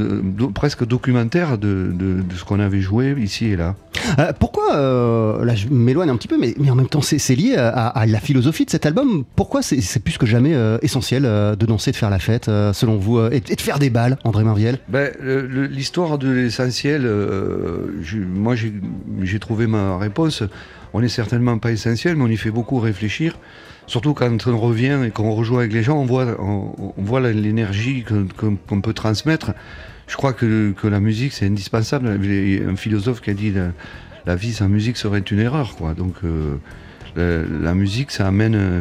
presque 0.54 0.84
documentaire 0.84 1.56
de 1.56 1.94
ce 2.36 2.44
qu'on 2.44 2.60
avait 2.60 2.82
joué 2.82 3.14
ici 3.18 3.46
et 3.46 3.56
là. 3.56 3.74
Euh, 4.18 4.32
pourquoi, 4.38 4.76
euh, 4.76 5.44
là 5.44 5.54
je 5.54 5.68
m'éloigne 5.68 6.10
un 6.10 6.16
petit 6.16 6.28
peu, 6.28 6.38
mais, 6.38 6.54
mais 6.58 6.70
en 6.70 6.74
même 6.74 6.88
temps 6.88 7.02
c'est 7.02 7.34
lié 7.34 7.56
à, 7.56 8.04
la 8.06 8.20
philosophie 8.20 8.64
de 8.64 8.70
cet 8.70 8.86
album. 8.86 9.24
Pourquoi 9.36 9.62
c'est 9.62 10.02
plus 10.02 10.18
que 10.18 10.26
jamais 10.26 10.54
euh, 10.54 10.78
essentiel 10.82 11.22
de 11.22 11.66
danser, 11.66 11.90
de 11.90 11.96
faire 11.96 12.10
la 12.10 12.18
fête, 12.18 12.46
selon 12.46 12.96
vous, 12.96 13.20
et, 13.20 13.40
de 13.40 13.60
faire 13.60 13.78
des 13.78 13.90
balles, 13.90 14.18
André 14.24 14.44
Marviel 14.44 14.78
Ben, 14.88 15.10
L'histoire 15.70 16.18
de 16.18 16.30
l'essentiel, 16.30 17.08
moi 18.14 18.54
j'ai 18.56 19.38
trouvé 19.38 19.66
ma 19.66 19.98
réponse. 19.98 20.42
On 20.92 21.00
n'est 21.00 21.08
certainement 21.08 21.58
pas 21.58 21.72
essentiel, 21.72 22.16
mais 22.16 22.24
on 22.24 22.28
y 22.28 22.36
fait 22.36 22.52
beaucoup 22.52 22.78
réfléchir. 22.78 23.38
Surtout 23.86 24.14
quand 24.14 24.46
on 24.46 24.58
revient 24.58 25.00
et 25.04 25.10
qu'on 25.10 25.32
rejoue 25.32 25.58
avec 25.58 25.72
les 25.72 25.82
gens, 25.82 25.98
on 25.98 26.06
voit, 26.06 26.36
on, 26.40 26.92
voit 26.98 27.20
l'énergie 27.20 28.04
qu'on 28.04 28.80
peut 28.80 28.94
transmettre. 28.94 29.52
Je 30.06 30.16
crois 30.16 30.32
que, 30.32 30.72
que 30.72 30.86
la 30.86 31.00
musique 31.00 31.32
c'est 31.32 31.46
indispensable. 31.46 32.18
Il 32.22 32.54
y 32.54 32.62
a 32.62 32.68
un 32.68 32.76
philosophe 32.76 33.20
qui 33.20 33.30
a 33.30 33.34
dit 33.34 33.50
la, 33.50 33.70
la 34.26 34.36
vie 34.36 34.52
sans 34.52 34.68
musique 34.68 34.96
serait 34.96 35.20
une 35.20 35.40
erreur. 35.40 35.74
Donc 35.96 36.16
euh, 36.24 36.56
la, 37.16 37.74
musique 37.74 38.10
ça 38.10 38.26
amène 38.26 38.54
euh, 38.54 38.80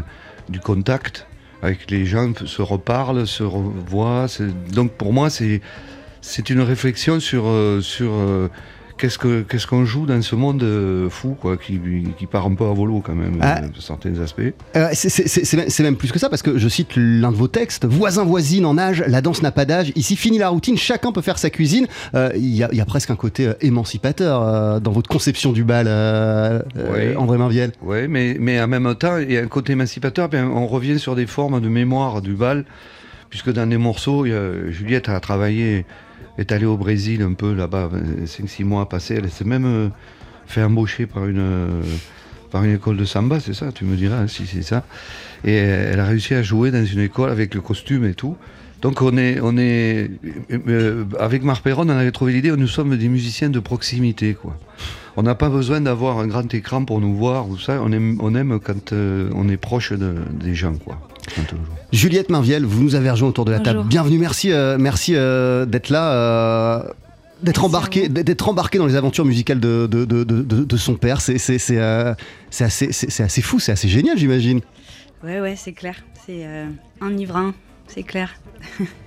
du 0.50 0.60
contact 0.60 1.28
avec 1.62 1.90
les 1.92 2.06
gens, 2.06 2.34
se 2.46 2.62
reparlent, 2.62 3.26
se 3.28 3.44
revoient. 3.44 4.28
Donc 4.72 4.94
pour 4.94 5.14
moi 5.14 5.30
c'est 5.30 6.50
une 6.50 6.62
réflexion 6.62 7.20
sur, 7.20 7.44
euh, 7.48 7.82
sur 7.82 8.12
qu'est-ce 9.04 9.18
que 9.18 9.42
qu'est-ce 9.42 9.68
qu'on 9.68 9.84
joue 9.84 10.06
dans 10.06 10.22
ce 10.22 10.34
monde 10.34 10.64
euh, 10.64 11.10
fou 11.10 11.36
quoi, 11.40 11.58
qui, 11.58 11.78
qui 12.18 12.26
part 12.26 12.46
un 12.46 12.56
peu 12.56 12.64
à 12.64 12.72
volo 12.72 13.02
quand 13.06 13.16
même, 13.16 13.34
Ah. 13.42 13.60
euh, 13.62 13.68
certains 13.82 14.18
aspects. 14.22 14.42
Euh, 14.78 14.88
c'est- 14.94 15.84
même, 15.84 15.98
plus 15.98 16.10
que 16.14 16.20
ça, 16.20 16.30
parce 16.30 16.42
que 16.42 16.58
je 16.58 16.70
cite 16.70 16.92
l'un 16.96 17.32
de 17.32 17.36
vos 17.36 17.50
textes 17.50 17.84
Voisin, 17.84 18.24
voisine 18.24 18.66
en 18.66 18.78
âge, 18.78 19.04
la 19.06 19.20
danse 19.22 19.42
n'a 19.42 19.52
pas 19.52 19.66
d'âge. 19.66 19.92
Ici, 19.98 20.16
fini 20.16 20.38
la 20.38 20.48
routine, 20.48 20.78
chacun 20.78 21.12
peut 21.12 21.22
faire 21.22 21.38
sa 21.38 21.50
cuisine. 21.50 21.86
Euh, 22.16 22.30
Il 22.36 22.56
y, 22.56 22.64
a, 22.64 22.70
il 22.72 22.78
y 22.78 22.82
a 22.82 22.86
presque 22.86 23.10
un 23.12 23.18
côté 23.18 23.52
émancipateur 23.60 24.42
euh, 24.42 24.80
dans 24.80 24.92
votre 24.94 25.10
conception 25.10 25.52
du 25.52 25.66
bal, 25.66 25.88
Oui. 26.94 27.14
André 27.18 27.38
Marviel. 27.38 27.72
Ouais, 27.82 28.08
mais, 28.08 28.38
mais 28.40 28.62
en 28.62 28.70
même 28.70 28.96
temps, 28.96 29.18
il 29.18 29.34
y 29.34 29.38
a 29.38 29.42
un 29.42 29.48
côté 29.48 29.74
émancipateur, 29.74 30.30
puis 30.30 30.40
on 30.40 30.66
revient 30.68 30.98
sur 30.98 31.16
des 31.16 31.28
formes 31.28 31.60
de 31.60 31.68
mémoire 31.68 32.22
du 32.22 32.36
bal, 32.36 32.64
puisque 33.30 33.52
dans 33.52 33.68
des 33.68 33.78
morceaux, 33.78 34.26
Juliette 34.70 35.10
a 35.10 35.20
travaillé, 35.20 35.86
est 36.38 36.52
allée 36.52 36.66
au 36.66 36.78
Brésil 36.78 37.22
un 37.22 37.34
peu 37.34 37.54
là-bas, 37.54 37.90
5-6 38.26 38.64
mois 38.66 38.90
passés, 38.90 39.16
elle 39.16 39.30
s'est 39.30 39.44
même 39.46 39.66
euh, 39.66 39.90
fait 40.48 40.64
embaucher 40.64 41.06
par 41.06 41.26
une, 41.28 41.40
euh, 41.40 41.82
par 42.52 42.64
une 42.64 42.74
école 42.76 42.98
de 42.98 43.06
samba, 43.06 43.40
c'est 43.40 43.54
ça, 43.54 43.72
tu 43.72 43.86
me 43.86 43.96
diras 43.96 44.18
hein, 44.18 44.28
si 44.28 44.46
c'est 44.48 44.62
ça. 44.64 44.84
Et 45.44 45.56
elle 45.56 46.00
a 46.00 46.06
réussi 46.06 46.34
à 46.34 46.42
jouer 46.44 46.72
dans 46.72 46.86
une 46.86 47.00
école 47.00 47.30
avec 47.30 47.54
le 47.54 47.62
costume 47.62 48.06
et 48.06 48.14
tout. 48.14 48.36
Donc 48.82 49.02
on 49.02 49.18
est, 49.18 49.40
euh, 50.52 51.06
avec 51.20 51.44
Marc 51.44 51.64
Perron, 51.64 51.84
on 51.86 51.90
avait 51.90 52.12
trouvé 52.12 52.34
l'idée, 52.34 52.52
nous 52.52 52.68
sommes 52.68 52.98
des 52.98 53.08
musiciens 53.10 53.50
de 53.50 53.60
proximité, 53.60 54.34
quoi. 54.34 54.58
On 55.16 55.24
n'a 55.24 55.36
pas 55.36 55.50
besoin 55.50 55.80
d'avoir 55.80 56.18
un 56.20 56.28
grand 56.28 56.52
écran 56.54 56.84
pour 56.84 57.00
nous 57.00 57.16
voir. 57.16 57.46
On 57.70 57.92
aime, 57.92 58.18
on 58.20 58.34
aime 58.36 58.60
quand 58.60 58.92
euh, 58.92 59.30
on 59.36 59.48
est 59.48 59.58
proche 59.58 59.94
de- 59.94 60.16
des 60.34 60.54
gens, 60.56 60.74
quoi. 60.74 61.00
Juliette 61.92 62.30
Marviel, 62.30 62.66
vous 62.66 62.84
nous 62.84 62.96
avez 62.96 63.10
rejoint 63.10 63.30
autour 63.30 63.46
de 63.46 63.52
la 63.52 63.60
Bonjour. 63.60 63.74
table. 63.74 63.88
Bienvenue, 63.90 64.18
merci, 64.18 64.52
euh, 64.52 64.78
merci 64.80 65.14
euh, 65.16 65.66
d'être 65.66 65.90
là. 65.90 66.12
euh, 66.14 66.84
D'être 67.42 67.66
embarqué, 67.66 68.08
d'être 68.08 68.48
embarqué 68.48 68.78
dans 68.78 68.86
les 68.86 68.96
aventures 68.96 69.26
musicales 69.26 69.60
de, 69.60 69.86
de, 69.86 70.06
de, 70.06 70.24
de- 70.24 70.42
de- 70.44 70.64
de 70.64 70.78
son 70.78 70.96
père, 70.96 71.20
c'est 71.20 71.38
c'est- 71.38 71.58
c'est, 71.58 71.78
euh, 71.78 72.14
c'est 72.50 72.64
assez, 72.64 72.94
c'est- 72.94 73.10
c'est 73.10 73.24
assez 73.24 73.42
fou, 73.42 73.60
c'est 73.60 73.74
assez 73.74 73.90
génial, 73.90 74.18
j'imagine. 74.18 74.62
Ouais, 75.26 75.42
ouais, 75.42 75.56
c'est 75.58 75.74
clair. 75.74 75.96
C'est 76.26 76.46
euh, 76.46 76.68
enivrant, 77.02 77.52
c'est 77.88 78.04
clair. 78.04 78.34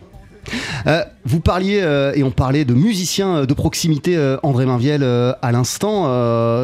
Euh, 0.87 1.05
vous 1.25 1.41
parliez, 1.41 1.81
euh, 1.83 2.13
et 2.15 2.23
on 2.23 2.31
parlait 2.31 2.65
de 2.65 2.75
musiciens 2.75 3.39
euh, 3.39 3.47
de 3.47 3.55
proximité, 3.55 4.17
euh, 4.17 4.37
André 4.43 4.67
Marviel, 4.67 5.03
euh, 5.03 5.33
à 5.43 5.53
l'instant. 5.53 6.05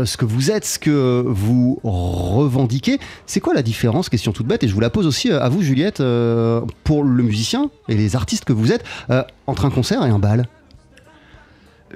ce 0.04 0.16
que 0.16 0.24
vous 0.24 0.50
êtes, 0.50 0.64
ce 0.64 0.78
que 0.78 1.24
vous 1.26 1.80
revendiquez, 1.82 2.98
c'est 3.26 3.40
quoi 3.40 3.54
la 3.54 3.62
différence 3.62 4.08
Question 4.08 4.32
toute 4.32 4.46
bête, 4.46 4.62
et 4.62 4.68
je 4.68 4.74
vous 4.74 4.80
la 4.80 4.90
pose 4.90 5.06
aussi 5.06 5.30
à 5.30 5.48
vous, 5.48 5.62
Juliette, 5.62 6.02
pour 6.84 7.04
le 7.04 7.22
musicien 7.22 7.70
et 7.88 7.94
les 7.94 8.16
artistes 8.16 8.44
que 8.44 8.52
vous 8.52 8.72
êtes, 8.72 8.84
entre 9.46 9.64
un 9.64 9.70
concert 9.70 10.04
et 10.04 10.10
un 10.10 10.18
bal? 10.18 10.46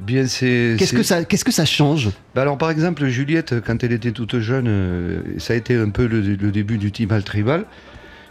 Bien, 0.02 0.26
c'est. 0.26 0.76
Qu'est-ce 0.78 0.92
que 0.92 1.02
ça, 1.02 1.24
qu'est-ce 1.24 1.44
que 1.44 1.52
ça 1.52 1.64
change? 1.64 2.10
Bah 2.34 2.42
alors, 2.42 2.58
par 2.58 2.70
exemple, 2.70 3.06
Juliette, 3.06 3.60
quand 3.64 3.82
elle 3.82 3.92
était 3.92 4.12
toute 4.12 4.38
jeune, 4.40 5.22
ça 5.38 5.54
a 5.54 5.56
été 5.56 5.74
un 5.74 5.90
peu 5.90 6.06
le, 6.06 6.20
le 6.20 6.50
début 6.50 6.78
du 6.78 6.92
Timal 6.92 7.22
Tribal. 7.24 7.64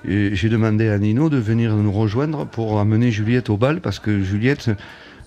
J'ai 0.08 0.50
demandé 0.50 0.90
à 0.90 0.98
Nino 0.98 1.30
de 1.30 1.38
venir 1.38 1.76
nous 1.76 1.92
rejoindre 1.92 2.46
pour 2.46 2.80
amener 2.80 3.12
Juliette 3.12 3.50
au 3.50 3.58
bal 3.58 3.82
parce 3.82 4.00
que 4.00 4.22
Juliette 4.22 4.70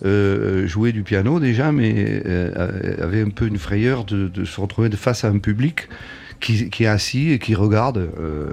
euh, 0.05 0.67
jouait 0.67 0.93
du 0.93 1.03
piano 1.03 1.41
déjà, 1.41 1.73
mais 1.73 2.23
euh, 2.25 3.03
avait 3.03 3.23
un 3.23 3.31
peu 3.31 3.47
une 3.47 3.59
frayeur 3.59 4.05
de, 4.05 4.45
se 4.45 4.61
retrouver 4.61 4.91
face 4.91 5.25
à 5.25 5.29
un 5.29 5.39
public 5.39 5.89
qui, 6.41 6.71
est 6.81 6.87
assis 6.87 7.33
et 7.33 7.39
qui 7.39 7.55
regarde. 7.55 7.99
euh. 8.21 8.53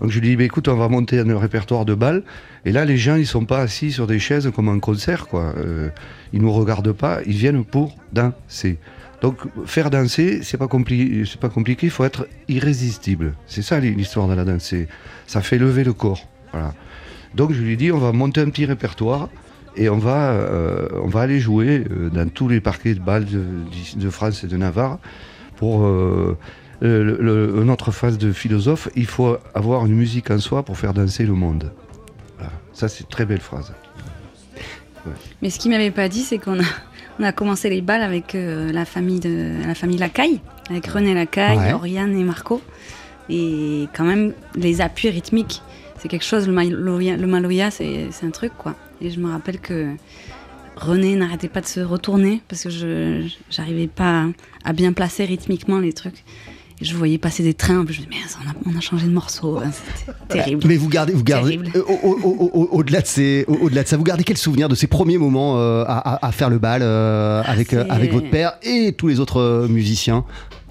Donc 0.00 0.10
je 0.10 0.20
lui 0.20 0.28
dis, 0.28 0.36
bah, 0.36 0.44
écoute, 0.44 0.68
on 0.68 0.76
va 0.76 0.88
monter 0.88 1.20
un 1.20 1.38
répertoire 1.38 1.84
de 1.84 1.94
bal. 1.94 2.22
Et 2.64 2.72
là, 2.72 2.84
les 2.84 2.96
gens, 2.96 3.16
ils 3.16 3.26
sont 3.26 3.44
pas 3.44 3.60
assis 3.60 3.90
sur 3.92 4.06
des 4.06 4.18
chaises 4.18 4.50
comme 4.54 4.68
un 4.68 4.78
concert, 4.78 5.26
quoi. 5.26 5.54
Euh, 5.56 5.88
ils 6.32 6.40
nous 6.40 6.52
regardent 6.52 6.92
pas, 6.92 7.20
ils 7.26 7.36
viennent 7.36 7.64
pour 7.64 7.96
danser. 8.12 8.78
Donc 9.20 9.36
faire 9.66 9.90
danser, 9.90 10.40
c'est 10.42 10.56
pas 10.56 10.66
c'est 10.68 11.40
pas 11.40 11.48
compliqué, 11.48 11.86
il 11.86 11.90
faut 11.90 12.04
être 12.04 12.26
irrésistible. 12.48 13.34
C'est 13.46 13.62
ça 13.62 13.78
l'histoire 13.78 14.26
de 14.26 14.34
la 14.34 14.44
danse. 14.44 14.74
Ça 15.28 15.40
fait 15.42 15.58
lever 15.58 15.84
le 15.84 15.92
corps. 15.92 16.26
Voilà. 16.50 16.74
Donc 17.34 17.52
je 17.52 17.62
lui 17.62 17.76
dis, 17.76 17.92
on 17.92 17.98
va 17.98 18.12
monter 18.12 18.40
un 18.40 18.50
petit 18.50 18.64
répertoire 18.64 19.28
et 19.76 19.88
on 19.88 19.98
va, 19.98 20.32
euh, 20.32 20.88
on 21.02 21.08
va 21.08 21.20
aller 21.20 21.40
jouer 21.40 21.84
euh, 21.90 22.10
dans 22.10 22.28
tous 22.28 22.48
les 22.48 22.60
parquets 22.60 22.94
de 22.94 23.00
balles 23.00 23.24
de, 23.24 24.10
France 24.10 24.44
et 24.44 24.46
de 24.48 24.56
Navarre 24.56 24.98
pour 25.56 25.84
euh, 25.84 26.36
notre 26.82 27.92
phase 27.92 28.18
de 28.18 28.32
philosophe. 28.32 28.88
Il 28.96 29.06
faut 29.06 29.36
avoir 29.54 29.86
une 29.86 29.94
musique 29.94 30.30
en 30.30 30.38
soi 30.38 30.64
pour 30.64 30.76
faire 30.76 30.92
danser 30.92 31.24
le 31.24 31.34
monde. 31.34 31.72
Voilà. 32.42 32.52
Ça, 32.72 32.88
c'est 32.88 33.00
une 33.04 33.10
très 33.10 33.24
belle 33.24 33.40
phrase. 33.40 33.72
Mais 35.40 35.50
ce 35.50 35.58
qu'il 35.58 35.70
m'avait 35.70 35.90
pas 35.90 36.08
dit, 36.08 36.20
c'est 36.22 36.38
qu'on 36.38 36.60
a, 36.60 36.64
on 37.18 37.24
a 37.24 37.32
commencé 37.32 37.68
les 37.68 37.80
balles 37.80 38.02
avec 38.02 38.34
euh, 38.34 38.70
la 38.72 38.84
famille 38.84 39.20
de 39.20 39.52
la 39.66 39.74
famille 39.74 39.98
Lacaille, 39.98 40.40
avec 40.70 40.86
René 40.86 41.14
Lacaille, 41.14 41.58
Ouais. 41.58 41.72
Oriane 41.72 42.16
et 42.18 42.22
Marco. 42.24 42.60
Et 43.28 43.88
quand 43.94 44.04
même, 44.04 44.32
les 44.54 44.80
appuis 44.80 45.08
rythmiques, 45.10 45.62
c'est 45.98 46.08
quelque 46.08 46.24
chose. 46.24 46.46
Le 46.46 46.52
maloya, 46.52 47.16
le 47.16 47.26
maloya, 47.26 47.70
c'est 47.70 48.08
c'est 48.12 48.26
un 48.26 48.30
truc 48.30 48.52
quoi. 48.58 48.74
Et 49.00 49.10
je 49.10 49.18
me 49.20 49.30
rappelle 49.30 49.58
que 49.58 49.94
René 50.76 51.16
n'arrêtait 51.16 51.48
pas 51.48 51.60
de 51.60 51.66
se 51.66 51.80
retourner 51.80 52.40
parce 52.48 52.62
que 52.64 52.70
je 52.70 53.26
j'arrivais 53.50 53.88
pas 53.88 54.26
à 54.64 54.72
bien 54.72 54.92
placer 54.92 55.24
rythmiquement 55.24 55.78
les 55.78 55.92
trucs. 55.92 56.24
Je 56.82 56.94
voyais 56.96 57.18
passer 57.18 57.42
des 57.42 57.54
trains, 57.54 57.84
je 57.88 58.00
me 58.00 58.06
disais, 58.06 58.08
mais 58.10 58.16
on 58.44 58.70
a, 58.70 58.74
on 58.74 58.78
a 58.78 58.80
changé 58.80 59.06
de 59.06 59.12
morceau, 59.12 59.58
hein, 59.58 59.70
c'était 59.72 60.12
terrible. 60.28 60.62
Mais 60.66 60.76
vous 60.76 60.88
gardez, 60.88 61.12
vous 61.12 61.24
gardez 61.24 61.58
euh, 61.76 61.82
au- 61.86 62.08
au- 62.08 62.20
au- 62.22 62.50
au- 62.62 62.68
au-delà 62.78 63.00
de 63.02 63.86
ça, 63.86 63.96
vous 63.96 64.04
gardez 64.04 64.24
quel 64.24 64.36
souvenir 64.36 64.68
de 64.68 64.74
ces 64.74 64.86
premiers 64.86 65.18
moments 65.18 65.58
euh, 65.58 65.84
à, 65.86 66.30
faire 66.32 66.50
le 66.50 66.58
bal 66.58 66.80
euh, 66.82 67.42
avec 67.46 67.70
c'est- 67.70 67.88
avec 67.90 68.12
votre 68.12 68.30
père 68.30 68.54
et 68.62 68.92
tous 68.92 69.08
les 69.08 69.20
autres 69.20 69.66
musiciens? 69.68 70.24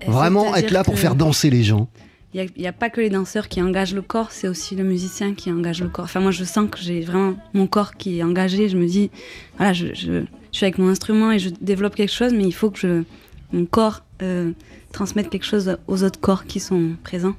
Vraiment 0.08 0.56
être 0.56 0.72
là 0.72 0.84
pour 0.84 0.98
faire 0.98 1.16
danser 1.16 1.50
les 1.50 1.64
gens. 1.64 1.88
Il 2.34 2.48
n'y 2.58 2.66
a, 2.68 2.72
pas 2.72 2.90
que 2.90 3.02
les 3.02 3.10
danseurs 3.10 3.50
qui 3.50 3.62
engagent 3.62 3.94
le 3.94 4.02
corps, 4.02 4.32
c'est 4.32 4.48
aussi 4.48 4.76
le 4.78 4.86
musicien 4.86 5.34
qui 5.34 5.52
engage 5.52 5.82
le 5.82 5.90
corps. 5.90 6.06
Enfin, 6.06 6.22
moi, 6.22 6.32
je 6.32 6.46
sens 6.46 6.70
que 6.72 6.80
j'ai 6.80 7.02
vraiment 7.02 7.34
mon 7.54 7.68
corps 7.68 7.96
qui 7.98 8.20
est 8.20 8.24
engagé. 8.24 8.70
Je 8.70 8.78
me 8.78 8.86
dis, 8.88 9.12
voilà, 9.58 9.74
je, 9.74 9.88
je- 9.88 10.24
je 10.52 10.58
suis 10.58 10.66
avec 10.66 10.78
mon 10.78 10.88
instrument 10.88 11.32
et 11.34 11.40
je 11.40 11.50
développe 11.60 11.94
quelque 11.96 12.12
chose, 12.14 12.32
mais 12.34 12.46
il 12.46 12.54
faut 12.54 12.70
que 12.72 12.80
je, 12.80 13.04
mon 13.52 13.66
corps 13.66 14.04
euh, 14.22 14.52
transmette 14.92 15.30
quelque 15.30 15.46
chose 15.46 15.78
aux 15.88 16.04
autres 16.04 16.20
corps 16.20 16.46
qui 16.46 16.60
sont 16.60 16.92
présents. 17.04 17.34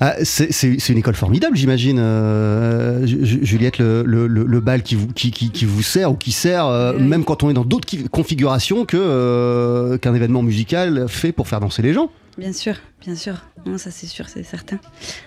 Ah, 0.00 0.16
c'est, 0.22 0.50
une 0.90 0.98
école 0.98 1.14
formidable, 1.14 1.56
j'imagine, 1.56 1.98
euh, 1.98 3.06
Ju- 3.06 3.24
Ju- 3.24 3.40
Juliette, 3.42 3.78
le, 3.78 4.02
le- 4.02 4.26
le- 4.26 4.44
bal 4.60 4.82
qui 4.82 4.94
vous, 4.96 5.06
qui, 5.08 5.30
qui- 5.30 5.50
qui 5.50 5.64
vous 5.64 5.82
sert 5.82 6.12
ou 6.12 6.14
qui 6.14 6.30
sert, 6.30 6.66
euh, 6.66 6.92
Oui, 6.96 7.02
même 7.02 7.24
quand 7.24 7.42
on 7.42 7.48
est 7.50 7.54
dans 7.54 7.64
d'autres 7.64 7.88
configurations 8.10 8.84
euh, 8.98 9.96
qu'un 9.96 10.14
événement 10.14 10.42
musical 10.42 11.06
fait 11.08 11.32
pour 11.32 11.48
faire 11.48 11.60
danser 11.60 11.80
les 11.80 11.94
gens. 11.94 12.10
Bien 12.36 12.52
sûr. 12.52 12.74
Bien 13.04 13.14
sûr. 13.14 13.34
Non, 13.66 13.78
ça 13.78 13.90
c'est 13.90 14.06
sûr, 14.06 14.28
c'est 14.28 14.42
certain. 14.42 14.78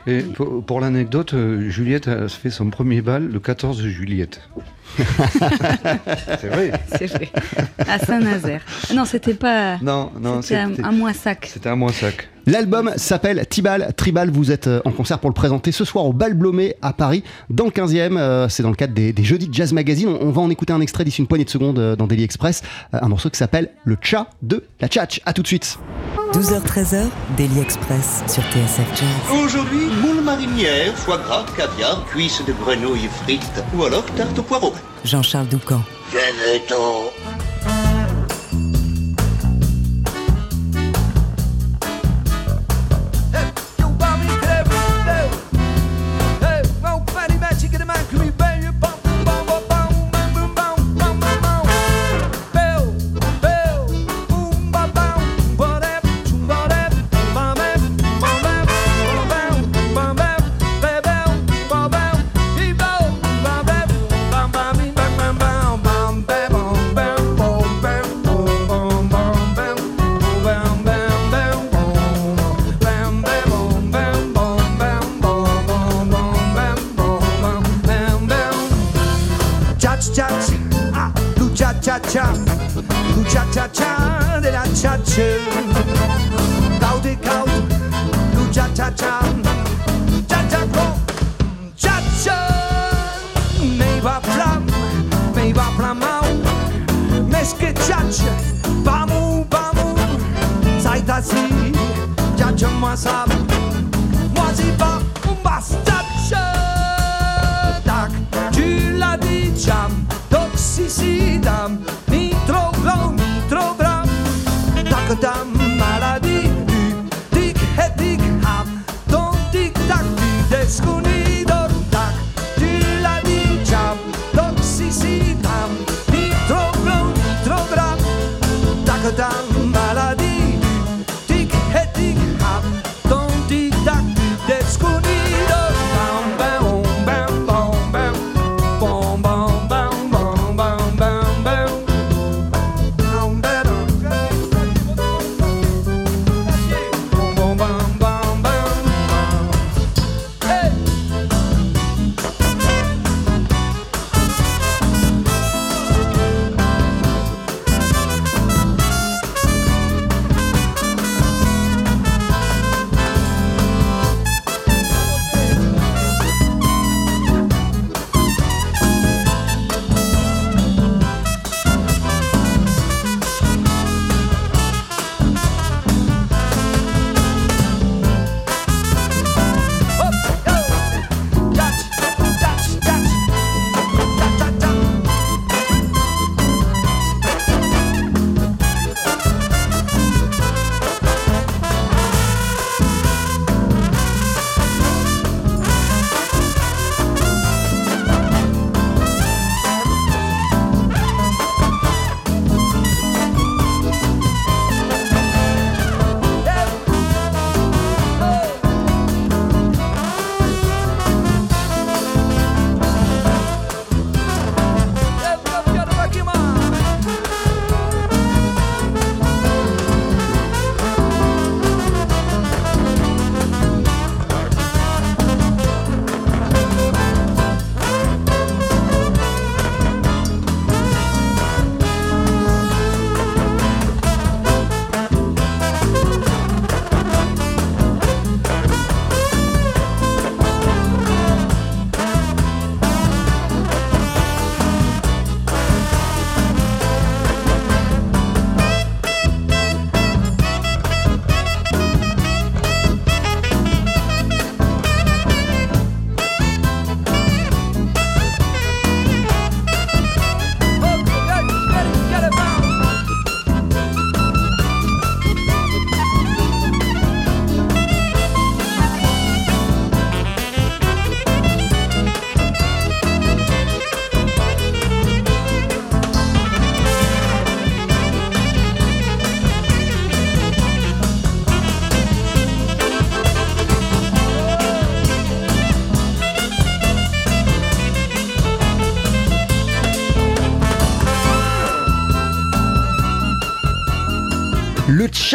Et 0.08 0.22
pour, 0.22 0.64
pour 0.66 0.80
l'anecdote, 0.82 1.34
euh, 1.34 1.70
Juliette 1.70 2.08
a 2.08 2.28
fait 2.28 2.50
son 2.50 2.70
premier 2.70 3.02
bal 3.02 3.28
le 3.28 3.40
14 3.40 3.82
Juliette. 3.84 4.42
c'est 4.98 6.48
vrai. 6.48 6.72
C'est 6.98 7.08
vrai. 7.08 7.30
À 7.88 8.00
Saint-Nazaire. 8.00 8.64
Non, 8.94 9.04
c'était 9.06 9.34
pas. 9.34 9.78
Non, 9.82 10.12
non, 10.20 10.42
C'était 10.42 10.56
un, 10.62 10.72
un 10.84 10.92
Moissac. 10.92 11.50
C'était 11.52 11.70
un 11.70 11.76
Moissac. 11.76 12.30
L'album 12.48 12.92
s'appelle 12.96 13.46
Tibal 13.50 13.94
Tribal. 13.98 14.30
Vous 14.30 14.52
êtes 14.52 14.68
euh, 14.68 14.82
en 14.86 14.92
concert 14.92 15.20
pour 15.20 15.30
le 15.30 15.34
présenter 15.34 15.72
ce 15.72 15.84
soir 15.84 16.06
au 16.06 16.14
Bal 16.14 16.34
Blomé 16.36 16.76
à 16.82 16.94
Paris, 16.94 17.24
dans 17.50 17.66
le 17.66 17.72
15e. 17.72 18.18
Euh, 18.18 18.48
c'est 18.50 18.62
dans 18.64 18.70
le 18.70 18.76
cadre 18.76 18.94
des, 18.94 19.14
des 19.14 19.24
Jeudis 19.24 19.48
de 19.48 19.54
Jazz 19.54 19.74
Magazine. 19.74 20.08
On, 20.10 20.28
on 20.28 20.32
va 20.32 20.42
en 20.42 20.50
écouter 20.50 20.74
un 20.74 20.82
extrait 20.82 21.04
d'ici 21.04 21.22
une 21.22 21.28
poignée 21.28 21.46
de 21.46 21.50
secondes 21.50 21.80
euh, 21.80 21.96
dans 21.96 22.08
Daily 22.08 22.24
Express. 22.24 22.62
Euh, 22.94 23.00
un 23.02 23.08
morceau 23.08 23.30
qui 23.30 23.38
s'appelle 23.38 23.72
Le 23.84 23.96
Tcha 23.96 24.28
de 24.42 24.64
la 24.80 24.88
Tchatch. 24.88 25.22
À 25.26 25.34
tout 25.34 25.42
de 25.42 25.48
suite. 25.48 25.80
12h-13h, 26.34 27.06
Daily 27.38 27.60
Express 27.62 28.24
sur 28.28 28.44
TSF 28.44 28.88
Jazz. 28.96 29.40
Aujourd'hui, 29.44 29.88
moule 30.02 30.24
marinière, 30.24 30.94
foie 30.96 31.18
gras, 31.18 31.46
caviar, 31.58 32.06
cuisses 32.06 32.42
de 32.46 32.54
grenouille 32.54 33.08
frites 33.24 33.64
ou 33.76 33.84
alors 33.86 34.06
tarte 34.18 34.38
au 34.38 34.44
poireau. 34.44 34.74
Jean-Charles 35.04 35.48
Doucan. 35.48 35.82
Venez-t'en. 36.12 37.55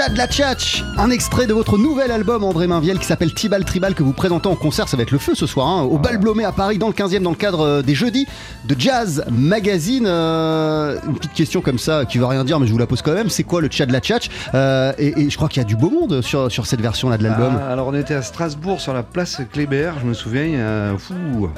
Tchad 0.00 0.16
la 0.16 0.26
Tchatch, 0.26 0.82
un 0.96 1.10
extrait 1.10 1.46
de 1.46 1.52
votre 1.52 1.76
nouvel 1.76 2.10
album 2.10 2.42
André 2.42 2.66
Mainviel 2.66 2.98
qui 2.98 3.04
s'appelle 3.04 3.34
Tibal 3.34 3.66
Tribal 3.66 3.94
que 3.94 4.02
vous 4.02 4.14
présentez 4.14 4.48
en 4.48 4.56
concert, 4.56 4.88
ça 4.88 4.96
va 4.96 5.02
être 5.02 5.10
le 5.10 5.18
feu 5.18 5.34
ce 5.34 5.46
soir, 5.46 5.68
hein, 5.68 5.82
au 5.82 5.98
Bal 5.98 6.16
Blomet 6.16 6.44
à 6.44 6.52
Paris 6.52 6.78
dans 6.78 6.86
le 6.86 6.94
15e 6.94 7.20
dans 7.20 7.28
le 7.28 7.36
cadre 7.36 7.60
euh, 7.60 7.82
des 7.82 7.94
jeudis 7.94 8.26
de 8.64 8.74
Jazz 8.78 9.26
Magazine. 9.30 10.06
Euh, 10.06 10.96
une 11.06 11.16
petite 11.16 11.34
question 11.34 11.60
comme 11.60 11.78
ça 11.78 12.06
qui 12.06 12.16
veut 12.16 12.24
rien 12.24 12.44
dire 12.44 12.58
mais 12.58 12.66
je 12.66 12.72
vous 12.72 12.78
la 12.78 12.86
pose 12.86 13.02
quand 13.02 13.12
même, 13.12 13.28
c'est 13.28 13.42
quoi 13.42 13.60
le 13.60 13.68
Tchad 13.68 13.90
la 13.90 14.00
Tchatch 14.00 14.30
Euh, 14.54 14.94
et, 14.96 15.28
je 15.28 15.36
crois 15.36 15.50
qu'il 15.50 15.60
y 15.60 15.66
a 15.66 15.68
du 15.68 15.76
beau 15.76 15.90
monde 15.90 16.22
sur, 16.22 16.50
cette 16.64 16.80
version 16.80 17.10
là 17.10 17.18
de 17.18 17.22
l'album. 17.22 17.60
Ah, 17.60 17.70
alors 17.70 17.88
on 17.88 17.94
était 17.94 18.14
à 18.14 18.22
Strasbourg 18.22 18.80
sur 18.80 18.94
la 18.94 19.02
place 19.02 19.42
Kléber, 19.52 19.92
je 20.00 20.06
me 20.06 20.14
souviens, 20.14 20.44
il 20.44 20.54
y 20.54 20.60
a 20.62 20.96
fou, 20.96 21.50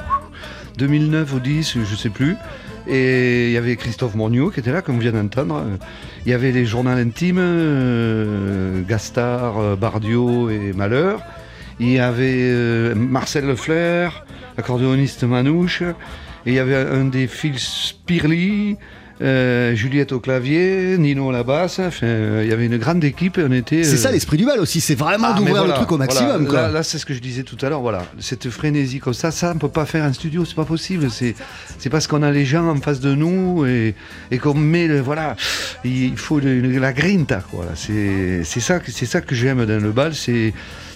2009 0.77 1.33
ou 1.33 1.39
10, 1.39 1.77
je 1.89 1.95
sais 1.95 2.09
plus. 2.09 2.35
Et 2.87 3.47
il 3.47 3.51
y 3.51 3.57
avait 3.57 3.75
Christophe 3.75 4.15
Morniot 4.15 4.49
qui 4.49 4.59
était 4.59 4.71
là, 4.71 4.81
comme 4.81 4.95
on 4.95 4.99
vient 4.99 5.11
d'entendre. 5.11 5.63
Il 6.25 6.31
y 6.31 6.33
avait 6.33 6.51
les 6.51 6.65
journaux 6.65 6.89
intimes, 6.89 7.37
euh, 7.39 8.81
Gastard, 8.81 9.57
euh, 9.59 9.75
Bardio 9.75 10.49
et 10.49 10.73
Malheur. 10.73 11.21
Il 11.79 11.89
y 11.89 11.99
avait 11.99 12.41
euh, 12.41 12.93
Marcel 12.95 13.45
Lefleur, 13.45 14.25
accordéoniste 14.57 15.23
Manouche. 15.23 15.81
Et 16.45 16.51
il 16.51 16.53
y 16.55 16.59
avait 16.59 16.75
un 16.75 17.05
des 17.05 17.27
fils 17.27 17.87
Spirly, 17.87 18.77
euh, 19.23 19.73
Juliette 19.75 20.11
au 20.11 20.19
clavier, 20.19 20.97
Nino 20.97 21.29
à 21.29 21.33
la 21.33 21.43
basse. 21.43 21.79
Enfin, 21.79 22.05
euh, 22.05 22.41
il 22.43 22.49
y 22.49 22.53
avait 22.53 22.65
une 22.65 22.77
grande 22.77 23.03
équipe 23.03 23.37
et 23.37 23.43
on 23.47 23.51
était. 23.51 23.83
C'est 23.83 23.93
euh, 23.95 23.97
ça 23.97 24.11
l'esprit 24.11 24.37
du 24.37 24.45
bal 24.45 24.59
aussi, 24.59 24.81
c'est 24.81 24.95
vraiment 24.95 25.29
ah, 25.31 25.37
d'ouvrir 25.37 25.55
voilà, 25.57 25.67
le 25.69 25.73
truc 25.73 25.91
au 25.91 25.97
maximum. 25.97 26.29
voilà. 26.45 26.49
quoi. 26.49 26.61
Là, 26.63 26.67
là, 26.69 26.83
c'est 26.83 26.97
ce 26.97 27.05
que 27.05 27.13
je 27.13 27.19
disais 27.19 27.43
tout 27.43 27.57
à 27.61 27.69
l'heure. 27.69 27.81
Voilà, 27.81 28.03
cette 28.19 28.49
frénésie 28.49 28.99
comme 28.99 29.13
ça, 29.13 29.31
ça 29.31 29.53
on 29.55 29.57
peut 29.57 29.69
pas 29.69 29.85
faire 29.85 30.03
en 30.03 30.11
studio, 30.13 30.43
c'est 30.45 30.55
pas 30.55 30.65
possible. 30.65 31.09
C'est, 31.09 31.35
c'est 31.79 31.89
parce 31.89 32.07
qu'on 32.07 32.21
a 32.23 32.31
les 32.31 32.45
gens 32.45 32.67
en 32.67 32.75
face 32.81 32.99
de 32.99 33.13
nous 33.15 33.65
et, 33.65 33.95
et 34.31 34.37
qu'on 34.37 34.53
met, 34.53 34.87
le, 34.87 34.99
voilà, 34.99 35.35
il 35.85 36.17
faut 36.17 36.39
le- 36.39 36.79
la 36.79 36.91
grinta. 36.93 37.41
Quoi. 37.51 37.65
C'est, 37.75 38.43
ça, 38.59 38.79
que- 38.79 38.91
c'est 38.91 39.05
ça 39.05 39.21
que 39.21 39.35
j'aime 39.35 39.65
dans 39.65 39.81
le 39.81 39.91
bal, 39.91 40.13
c'est 40.15 40.53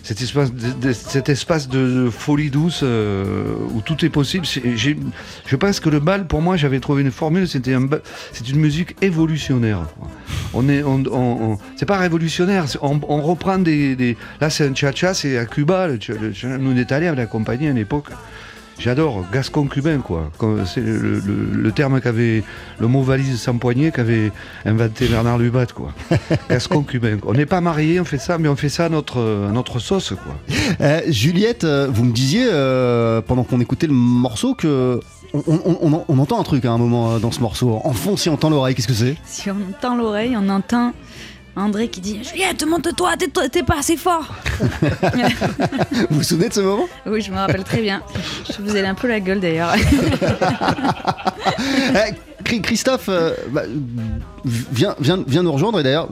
cet 0.08 0.22
espace 0.22 0.54
de, 0.54 0.94
cet 0.94 1.28
espace 1.28 1.68
de, 1.68 2.10
folie 2.10 2.50
douce 2.50 2.80
euh, 2.82 3.44
où 3.74 3.82
tout 3.82 4.06
est 4.06 4.10
possible. 4.10 4.46
Je 4.46 5.56
pense 5.58 5.82
que 5.82 5.90
le 5.90 6.00
bal, 6.00 6.28
pour 6.28 6.42
moi, 6.42 6.56
j'avais 6.56 6.80
trouvé 6.80 7.02
une 7.02 7.12
formule. 7.12 7.46
C'était 7.46 7.74
un 7.74 7.90
c'est 8.32 8.48
une 8.48 8.58
musique 8.58 8.96
évolutionnaire. 9.02 9.82
On 10.54 10.70
est, 10.70 10.82
on, 10.82 11.04
on- 11.12 11.58
c'est 11.76 11.86
pas 11.86 11.98
révolutionnaire. 11.98 12.64
On, 12.82 13.22
reprend 13.22 13.58
des, 13.60 14.16
là, 14.40 14.50
c'est 14.50 14.66
un 14.66 14.74
cha-cha, 14.74 15.14
c'est 15.14 15.38
à 15.38 15.46
Cuba. 15.46 15.90
Nous 15.90 16.72
on 16.72 16.78
est 16.78 16.92
allés 16.94 17.08
avec 17.08 17.20
la 17.20 17.26
compagnie 17.26 17.68
à 17.68 17.72
une 17.72 17.78
époque. 17.78 18.08
J'adore 18.80 19.26
gascon 19.34 19.66
cubain 19.66 20.00
quoi. 20.00 20.30
C'est 20.66 20.82
le, 20.82 21.20
le- 21.20 21.50
le 21.52 21.72
terme 21.72 22.00
qu'avait 22.00 22.44
le 22.80 22.88
mot 22.88 23.02
valise 23.02 23.40
sans 23.42 23.58
poignée 23.58 23.92
qu'avait 23.92 24.32
inventé 24.66 25.08
Bernard 25.08 25.38
Lubat 25.40 25.66
quoi. 25.68 25.94
gascon 26.50 26.84
cubain. 26.84 27.18
On 27.26 27.34
n'est 27.34 27.46
pas 27.48 27.60
mariés, 27.60 28.00
on 28.00 28.06
fait 28.06 28.20
ça, 28.20 28.38
mais 28.38 28.48
on 28.48 28.56
fait 28.56 28.70
ça 28.70 28.86
à 28.86 28.90
notre, 28.90 29.48
à 29.50 29.52
notre 29.52 29.80
sauce 29.80 30.14
quoi. 30.24 30.36
Euh, 30.82 31.02
Juliette, 31.08 31.64
euh, 31.64 31.88
vous 31.92 32.04
me 32.06 32.12
disiez 32.14 32.46
euh, 32.52 33.22
pendant 33.22 33.44
qu'on 33.44 33.60
écoutait 33.60 33.88
le 33.88 33.94
morceau 33.94 34.54
que 34.54 35.00
on, 35.34 35.42
on- 35.48 35.78
on- 35.82 36.06
on 36.08 36.20
entend 36.20 36.40
un 36.40 36.44
truc 36.44 36.64
à 36.66 36.72
un 36.72 36.78
moment 36.78 37.18
dans 37.20 37.32
ce 37.32 37.42
morceau. 37.42 37.82
En 37.84 37.94
fond, 37.94 38.16
si 38.16 38.30
on 38.30 38.34
entend 38.36 38.50
l'oreille, 38.50 38.76
qu'est-ce 38.76 38.88
que 38.88 38.94
c'est? 38.94 39.16
Si 39.26 39.50
on 39.50 39.56
entend 39.76 39.96
l'oreille, 39.96 40.36
on 40.38 40.48
entend 40.50 40.94
André 41.58 41.88
qui 41.90 42.02
dit 42.02 42.24
Juliette, 42.24 42.64
monte-toi, 42.68 43.14
t'es, 43.18 43.28
t'es 43.50 43.64
pas 43.64 43.80
assez 43.80 43.98
fort. 43.98 44.28
Vous 46.10 46.18
vous 46.18 46.24
souvenez 46.24 46.50
de 46.50 46.54
ce 46.54 46.60
moment? 46.62 46.88
Oui, 47.08 47.22
je 47.22 47.32
me 47.32 47.38
rappelle 47.38 47.64
très 47.64 47.82
bien. 47.82 48.02
Je 48.48 48.62
vous 48.62 48.76
ai 48.78 48.86
un 48.86 48.94
peu 48.94 49.08
la 49.08 49.20
gueule 49.20 49.40
d'ailleurs. 49.40 49.74
Eh, 51.60 52.14
Chri- 52.44 52.62
Christophe, 52.62 53.10
euh, 53.10 53.34
bah, 53.50 53.64
viens, 54.46 54.96
viens, 55.00 55.24
viens 55.26 55.44
nous 55.44 55.52
rejoindre 55.52 55.80
et 55.80 55.84
d'ailleurs, 55.84 56.08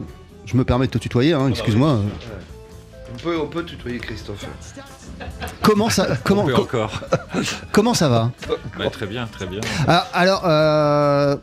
je 0.45 0.55
me 0.57 0.63
permets 0.63 0.87
de 0.87 0.91
te 0.91 0.97
tutoyer, 0.97 1.33
hein, 1.33 1.49
excuse-moi. 1.49 1.99
On 3.13 3.17
peut, 3.21 3.37
on 3.39 3.47
peut 3.47 3.63
tutoyer 3.63 3.99
Christophe. 3.99 4.45
Comment 5.61 5.89
ça, 5.89 6.07
comment, 6.23 6.45
co- 6.45 6.61
encore. 6.63 7.01
comment 7.71 7.93
ça 7.93 8.09
va? 8.09 8.31
Bah, 8.77 8.89
très 8.89 9.05
bien, 9.05 9.27
très 9.27 9.45
bien. 9.45 9.61
Ah, 9.87 10.07
Alors, 10.13 10.41
euh, 10.45 11.35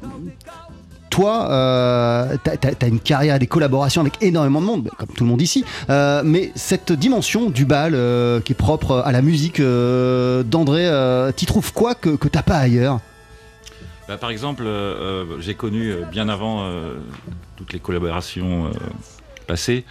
toi, 1.13 1.47
euh, 1.51 2.37
t'as- 2.43 2.57
t'as 2.57 2.89
une 2.89 2.99
carrière, 2.99 3.39
des 3.39 3.47
collaborations 3.47 4.01
avec 4.01 4.15
énormément 4.23 4.63
de 4.63 4.67
monde, 4.67 4.89
comme 4.97 5.09
tout 5.09 5.25
le 5.25 5.31
monde 5.31 5.43
ici. 5.43 5.63
Euh, 5.91 6.23
mais 6.25 6.53
cette 6.55 6.91
dimension 6.91 7.51
du 7.51 7.67
bal 7.67 7.93
euh, 7.95 8.41
qui 8.41 8.53
est 8.53 8.57
propre 8.57 9.03
à 9.05 9.13
la 9.13 9.21
musique 9.21 9.61
d'André, 9.61 10.89
t'y 11.37 11.45
trouves 11.45 11.73
quoi 11.75 11.95
que, 11.95 12.17
que 12.17 12.29
t'as 12.29 12.43
pas 12.43 12.57
ailleurs? 12.57 13.01
Bah, 14.09 14.17
par 14.17 14.31
exemple, 14.31 14.65
j'ai 15.41 15.55
connu 15.55 15.95
bien 16.11 16.31
avant 16.31 16.67
toutes 17.57 17.75
les 17.75 17.79
collaborations 17.79 18.71
passées. 19.47 19.85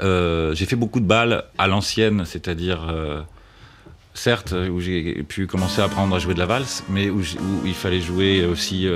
j'ai 0.00 0.66
fait 0.66 0.76
beaucoup 0.76 1.00
de 1.00 1.06
balles 1.06 1.44
à 1.56 1.68
l'ancienne, 1.68 2.24
c'est-à-dire, 2.26 2.80
certes, 4.12 4.52
où 4.52 4.78
j'ai 4.80 5.22
pu 5.22 5.46
commencer 5.46 5.80
à 5.80 5.84
apprendre 5.84 6.14
à 6.14 6.18
jouer 6.18 6.34
de 6.34 6.38
la 6.38 6.46
valse, 6.46 6.84
mais 6.90 7.08
où, 7.08 7.22
il 7.64 7.74
fallait 7.74 8.02
jouer 8.02 8.44
aussi 8.44 8.86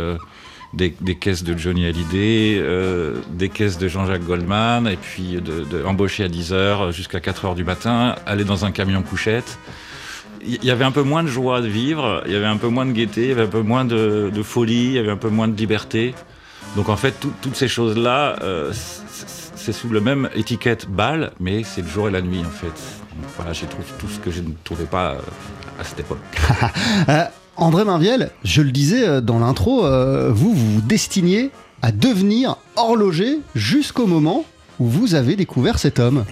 des, 0.73 0.93
caisses 1.17 1.43
de 1.43 1.57
Johnny 1.57 1.87
Hallyday, 1.87 2.59
euh, 2.61 3.17
des 3.31 3.49
caisses 3.49 3.79
de 3.79 3.89
Jean-Jacques 3.89 4.25
Goldman, 4.25 4.87
et 4.87 4.97
puis 4.97 5.35
de, 5.41 5.65
de 5.65 5.85
embaucher 5.85 6.25
à 6.25 6.29
10h 6.29 6.93
jusqu'à 6.93 7.19
4h 7.19 7.55
du 7.55 7.65
matin, 7.65 8.15
aller 8.27 8.45
dans 8.45 8.65
un 8.65 8.71
camion 8.71 9.03
couchette. 9.03 9.59
Il 10.47 10.65
y 10.65 10.71
avait 10.71 10.85
un 10.85 10.91
peu 10.93 11.03
moins 11.03 11.23
de 11.23 11.29
joie 11.29 11.61
de 11.61 11.67
vivre, 11.67 12.23
il 12.27 12.33
y 12.33 12.37
avait 12.37 12.47
un 12.47 12.57
peu 12.57 12.69
moins 12.69 12.87
de 12.87 12.93
gaieté, 12.93 13.23
il 13.25 13.29
y 13.29 13.33
avait 13.33 13.43
un 13.43 13.47
peu 13.49 13.61
moins 13.63 13.85
de, 13.85 14.31
folie, 14.43 14.87
il 14.87 14.93
y 14.93 14.99
avait 14.99 15.11
un 15.11 15.17
peu 15.19 15.29
moins 15.29 15.49
de 15.49 15.57
liberté. 15.57 16.15
Donc 16.77 16.89
en 16.89 16.97
fait, 16.97 17.13
tout- 17.21 17.33
toutes 17.43 17.57
ces 17.57 17.69
choses-là, 17.69 18.37
euh, 18.43 18.73
c'est 19.57 19.73
sous 19.73 19.89
le 19.89 20.01
même 20.01 20.31
étiquette 20.35 20.89
bal, 20.89 21.33
mais 21.41 21.63
c'est 21.65 21.83
le 21.83 21.89
jour 21.89 22.09
et 22.09 22.11
la 22.11 22.23
nuit 22.23 22.43
en 22.47 22.51
fait. 22.51 22.69
Donc 22.69 23.29
voilà, 23.37 23.53
j'y 23.53 23.67
trouve 23.67 23.85
tout 23.99 24.09
ce 24.09 24.19
que 24.19 24.31
je 24.31 24.41
ne 24.41 24.53
trouvais 24.65 24.85
pas 24.85 25.11
euh, 25.15 25.19
à 25.79 25.85
cette 25.85 26.01
époque. 26.01 26.19
André 27.61 27.85
Mainviel, 27.85 28.31
je 28.43 28.63
le 28.63 28.73
disais 28.73 29.07
euh, 29.07 29.21
dans 29.21 29.39
l'intro, 29.39 29.85
euh, 29.85 30.31
vous 30.33 30.55
vous 30.55 30.81
destiniez 30.81 31.51
à 31.83 31.93
devenir 31.93 32.57
horloger 32.75 33.41
jusqu'au 33.55 34.07
moment 34.07 34.47
où 34.79 34.87
vous 34.87 35.15
avez 35.15 35.37
découvert 35.37 35.79
cet 35.79 35.99
homme. 35.99 36.25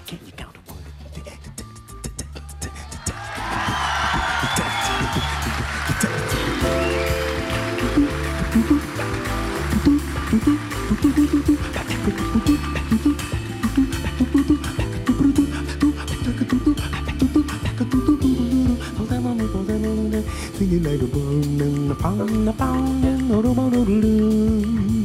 really 20.71 20.91
like 20.91 21.03
a 21.03 21.07
boom 21.07 21.61
and 21.61 21.91
a 21.91 21.95
pound, 21.95 22.49
a 22.49 22.53
pound, 22.53 23.05
and 23.05 23.31
a 23.31 23.37
robot 23.37 23.73
a 23.73 23.79
loom. 23.79 25.03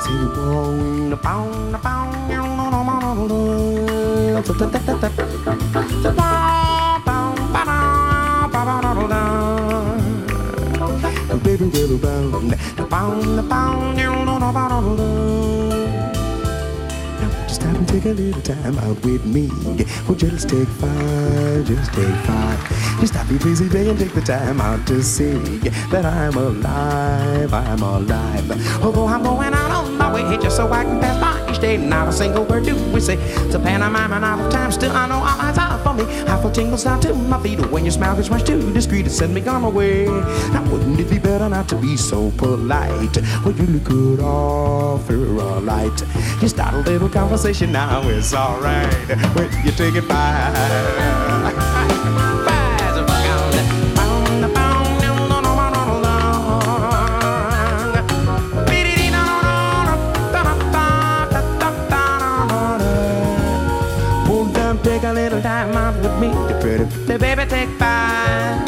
Say 0.00 0.16
the 0.18 0.26
boom, 0.34 1.12
a 1.12 1.16
pound, 1.16 1.74
a 1.74 1.78
pound, 1.78 2.32
and 2.32 2.60
a 2.60 2.64
robot 2.74 3.02
a 3.02 3.22
loom. 3.22 4.42
Ta 4.42 4.52
ta 4.54 4.66
ta 4.68 4.78
ta 4.78 4.94
ta 4.98 5.08
ta 5.08 5.82
ta 6.02 6.12
ta 6.14 6.30
Baby, 11.44 11.66
baby, 11.70 11.96
bound, 11.96 12.50
the 12.76 12.86
pound, 12.86 13.38
the 13.38 13.42
pound, 13.42 13.98
you 13.98 14.10
know 14.24 14.36
about 14.36 14.72
all 14.72 14.94
the 14.94 15.79
take 17.90 18.04
a 18.04 18.08
little 18.10 18.40
time 18.42 18.78
out 18.78 19.04
with 19.04 19.24
me. 19.26 19.48
Oh, 20.08 20.14
just 20.14 20.48
take 20.48 20.68
five, 20.68 21.66
just 21.66 21.92
take 21.92 22.14
five. 22.24 23.00
Just 23.00 23.14
stop 23.14 23.28
your 23.28 23.40
busy 23.40 23.68
day 23.68 23.90
and 23.90 23.98
take 23.98 24.14
the 24.14 24.20
time 24.20 24.60
out 24.60 24.86
to 24.86 25.02
see 25.02 25.32
that 25.90 26.04
I'm 26.04 26.36
alive, 26.36 27.52
I'm 27.52 27.82
alive. 27.82 28.82
Although 28.84 29.06
I'm 29.06 29.24
going 29.24 29.52
out 29.52 29.70
on 29.72 29.98
my 29.98 30.12
way 30.14 30.22
just 30.38 30.56
so 30.56 30.70
I 30.72 30.84
can 30.84 31.00
pass 31.00 31.18
by 31.20 31.50
each 31.50 31.60
day, 31.60 31.76
not 31.78 32.06
a 32.06 32.12
single 32.12 32.44
word 32.44 32.64
do 32.64 32.76
we 32.92 33.00
say. 33.00 33.16
It's 33.18 33.56
a 33.56 33.58
pantomime 33.58 34.12
and 34.12 34.24
out 34.24 34.38
of 34.38 34.52
time, 34.52 34.70
still 34.70 34.92
I 34.92 35.08
know 35.08 35.16
all 35.16 35.40
eyes 35.40 35.58
are 35.58 35.69
for 35.96 36.04
me. 36.04 36.22
I 36.22 36.40
feel 36.40 36.50
tingles 36.50 36.84
down 36.84 37.00
to 37.00 37.14
my 37.14 37.42
feet 37.42 37.60
when 37.70 37.84
your 37.84 37.92
smile 37.92 38.16
gets 38.16 38.30
much 38.30 38.44
too 38.44 38.72
discreet 38.72 39.04
to 39.04 39.10
send 39.10 39.34
me 39.34 39.46
on 39.46 39.62
my 39.62 39.68
way. 39.68 40.06
Now 40.52 40.62
wouldn't 40.70 40.98
it 41.00 41.10
be 41.10 41.18
better 41.18 41.48
not 41.48 41.68
to 41.68 41.76
be 41.76 41.96
so 41.96 42.30
polite? 42.32 43.16
Well, 43.44 43.54
you 43.54 43.80
could 43.80 44.20
offer 44.20 45.14
a 45.14 45.60
light. 45.60 45.96
Just 46.40 46.56
start 46.56 46.74
a 46.74 46.78
little 46.78 47.08
conversation 47.08 47.72
now, 47.72 48.02
it's 48.08 48.34
alright. 48.34 48.92
When 49.34 49.50
you 49.64 49.72
take 49.72 49.94
it 49.94 50.08
by. 50.08 51.79
A 65.10 65.12
little 65.12 65.42
time 65.42 65.76
out 65.76 65.94
with 65.96 66.20
me 66.20 66.28
to 66.30 66.56
pretty, 66.60 66.84
the 67.06 67.18
baby 67.18 67.44
take 67.46 67.68
five. 67.80 68.62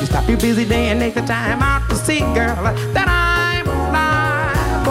You 0.00 0.06
stop 0.06 0.28
your 0.28 0.36
busy 0.36 0.66
day 0.66 0.90
and 0.90 1.00
take 1.00 1.14
the 1.14 1.22
time 1.22 1.62
out 1.62 1.88
to 1.88 1.96
see, 1.96 2.20
girl, 2.36 2.56
that 2.92 3.08
I'm 3.08 3.66
alive. 3.66 4.84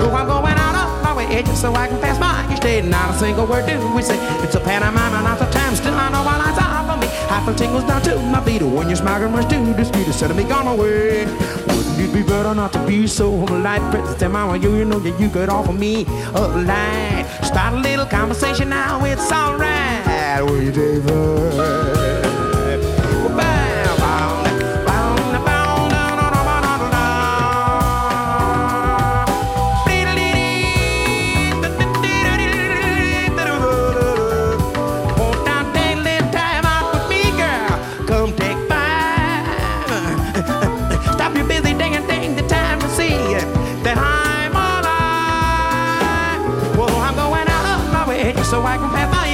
Oh, 0.00 0.14
I'm 0.16 0.26
going 0.26 0.56
out 0.56 0.74
of 0.74 1.04
my 1.04 1.14
way 1.16 1.42
just 1.42 1.60
so 1.60 1.74
I 1.74 1.88
can 1.88 2.00
pass 2.00 2.18
by 2.18 2.50
each 2.54 2.60
day. 2.60 2.80
Not 2.80 3.14
a 3.14 3.18
single 3.18 3.46
word 3.46 3.66
do 3.66 3.76
we 3.94 4.00
say. 4.00 4.16
It's 4.42 4.54
a 4.54 4.60
pantomime, 4.60 5.12
not 5.22 5.40
a 5.42 5.52
time. 5.52 5.74
Still, 5.76 5.92
I 5.92 6.08
know 6.10 6.24
my 6.24 6.38
lines 6.38 6.58
are 6.58 6.84
for 6.88 6.96
me. 6.98 7.06
Half 7.28 7.44
the 7.44 7.52
tingles 7.52 7.84
down 7.84 8.00
to 8.02 8.18
my 8.32 8.40
feet. 8.42 8.62
When 8.62 8.86
you're 8.88 8.96
smiling, 8.96 9.32
much 9.32 9.50
too 9.50 9.74
discreet, 9.74 10.06
instead 10.06 10.30
of 10.30 10.36
me 10.38 10.44
gone 10.44 10.66
away. 10.66 11.26
Wouldn't 11.26 12.00
it 12.00 12.12
be 12.14 12.22
better 12.22 12.54
not 12.54 12.72
to 12.72 12.86
be 12.86 13.06
so 13.06 13.44
polite? 13.44 13.82
Princess, 13.90 14.18
tell 14.18 14.30
mama, 14.30 14.56
you, 14.56 14.74
you 14.76 14.84
know 14.86 14.98
that 14.98 15.20
you 15.20 15.28
could 15.28 15.50
offer 15.50 15.72
me 15.72 16.06
a 16.34 16.40
light. 16.40 17.26
Start 17.54 17.74
a 17.74 17.76
little 17.76 18.06
conversation 18.06 18.68
now, 18.68 19.04
it's 19.04 19.30
alright. 19.30 20.42
Will 20.44 20.60
you? 20.60 22.03
So 48.54 48.62
I 48.62 48.76
can 48.78 48.90
pass 48.90 49.10
my. 49.10 49.24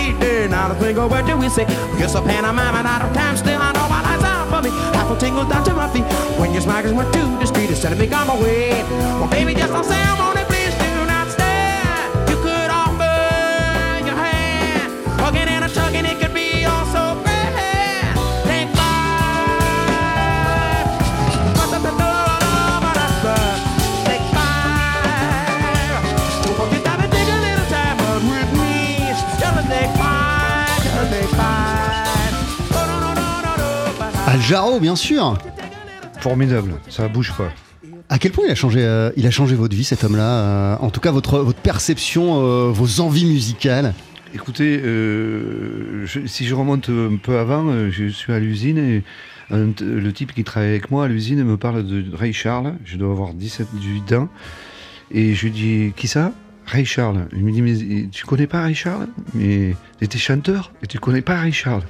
Now 0.49 0.69
to 0.69 0.75
think 0.75 0.99
of 0.99 1.11
what 1.11 1.27
do 1.27 1.37
we 1.37 1.49
say? 1.49 1.65
Yes, 2.01 2.15
a 2.15 2.23
pantomime 2.23 2.75
and 2.75 2.87
out 2.87 3.03
of 3.03 3.13
time. 3.13 3.37
Still, 3.37 3.61
I 3.61 3.71
know 3.73 3.87
my 3.89 4.01
life's 4.03 4.25
out 4.25 4.49
for 4.49 4.63
me. 4.65 4.71
A 4.73 5.19
tingle 5.19 5.45
down 5.45 5.63
to 5.65 5.75
my 5.75 5.89
feet. 5.93 6.07
When 6.41 6.53
your 6.53 6.63
smiles 6.63 6.93
went 6.93 7.13
to 7.13 7.23
the 7.41 7.47
street, 7.47 7.69
instead 7.69 7.93
of 7.93 7.99
me 7.99 8.07
on 8.13 8.27
my 8.27 8.41
way. 8.41 8.83
Well, 9.19 9.29
baby, 9.29 9.55
just 9.55 9.73
don't 9.73 9.85
say 9.85 10.01
I'm 10.01 10.21
on 10.21 10.39
it. 10.39 10.50
Al 34.31 34.41
Jarreau, 34.41 34.79
bien 34.79 34.95
sûr. 34.95 35.37
Formidable, 36.21 36.75
ça 36.89 37.09
bouge 37.09 37.33
pas. 37.37 37.53
À 38.09 38.19
quel 38.19 38.31
point 38.31 38.45
il 38.47 38.51
a 38.53 38.55
changé, 38.55 38.81
euh, 38.85 39.11
il 39.17 39.27
a 39.27 39.31
changé 39.33 39.57
votre 39.57 39.75
vie, 39.75 39.83
cet 39.83 40.05
homme-là 40.05 40.23
euh, 40.23 40.77
En 40.79 40.91
tout 40.91 41.01
cas, 41.01 41.11
votre, 41.11 41.39
votre 41.41 41.59
perception, 41.59 42.41
euh, 42.41 42.71
vos 42.71 43.01
envies 43.01 43.25
musicales. 43.25 43.93
Écoutez, 44.33 44.79
je- 44.81 46.27
si 46.27 46.47
je 46.47 46.55
remonte 46.55 46.89
un 46.89 47.17
peu 47.21 47.39
avant, 47.39 47.91
je 47.91 48.07
suis 48.09 48.33
à 48.33 48.39
l'usine 48.39 48.79
et 48.79 49.03
un 49.51 49.71
le 49.81 50.13
type 50.13 50.33
qui 50.33 50.45
travaille 50.45 50.69
avec 50.71 50.93
moi 50.93 51.07
à 51.07 51.09
l'usine 51.09 51.43
me 51.43 51.57
parle 51.57 51.85
de 51.85 52.05
Ray 52.15 52.33
Charles. 52.33 52.75
Je 52.85 52.97
dois 52.97 53.11
avoir 53.11 53.35
17-18 53.35 54.15
ans. 54.15 54.29
Et 55.11 55.35
je 55.35 55.43
lui 55.47 55.51
dis, 55.51 55.93
qui 55.97 56.07
ça? 56.07 56.31
Ray 56.67 56.85
Charles. 56.85 57.27
Il 57.33 57.45
me 57.45 57.51
dit, 57.51 57.63
mais 57.63 58.07
tu 58.13 58.25
connais 58.25 58.47
pas 58.47 58.63
Ray 58.63 58.77
Charles? 58.77 59.09
Mais 59.35 59.75
tu 59.99 60.05
étais 60.05 60.19
chanteur 60.19 60.71
et 60.85 60.87
tu 60.87 61.01
connais 61.01 61.23
pas 61.23 61.41
Ray 61.41 61.51
Charles. 61.53 61.83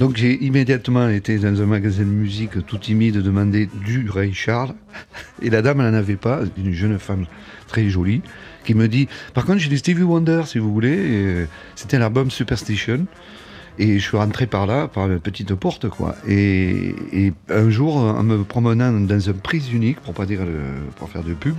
Donc 0.00 0.16
j'ai 0.16 0.42
immédiatement 0.42 1.10
été 1.10 1.36
dans 1.38 1.60
un 1.60 1.66
magasin 1.66 2.04
de 2.04 2.08
musique 2.08 2.66
tout 2.66 2.78
timide 2.78 3.18
demander 3.18 3.68
du 3.84 4.08
Ray 4.08 4.32
Charles. 4.32 4.72
Et 5.42 5.50
la 5.50 5.60
dame, 5.60 5.82
elle 5.82 5.90
n'en 5.90 5.98
avait 5.98 6.16
pas, 6.16 6.40
une 6.56 6.72
jeune 6.72 6.98
femme 6.98 7.26
très 7.68 7.86
jolie, 7.90 8.22
qui 8.64 8.72
me 8.72 8.88
dit 8.88 9.08
Par 9.34 9.44
contre, 9.44 9.58
j'ai 9.58 9.68
des 9.68 9.76
Stevie 9.76 10.02
Wonder 10.02 10.44
si 10.46 10.58
vous 10.58 10.72
voulez. 10.72 10.96
Euh, 10.98 11.44
C'était 11.76 11.98
l'album 11.98 12.30
Superstition. 12.30 13.06
Et 13.78 13.98
je 13.98 14.02
suis 14.08 14.16
rentré 14.16 14.46
par 14.46 14.66
là, 14.66 14.88
par 14.88 15.06
la 15.06 15.18
petite 15.18 15.54
porte, 15.54 15.88
quoi. 15.90 16.16
Et, 16.26 16.94
un 17.50 17.68
jour, 17.68 17.96
en 17.96 18.22
me 18.22 18.42
promenant 18.42 18.92
dans 18.92 19.28
un 19.28 19.32
prise 19.34 19.70
unique, 19.70 20.00
pour 20.00 20.14
pas 20.14 20.24
dire 20.24 20.40
pour 20.96 21.10
faire 21.10 21.22
de 21.24 21.34
pub, 21.34 21.56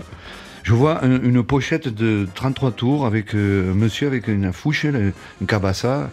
je 0.64 0.74
vois 0.74 1.04
un- 1.06 1.22
une 1.22 1.44
pochette 1.44 1.88
de 1.88 2.28
33 2.34 2.72
tours 2.72 3.06
avec 3.06 3.36
euh, 3.36 3.72
un 3.72 3.76
monsieur 3.76 4.08
avec 4.08 4.28
une 4.28 4.52
fouche, 4.52 4.84
une 4.84 5.14
cabassa, 5.48 6.10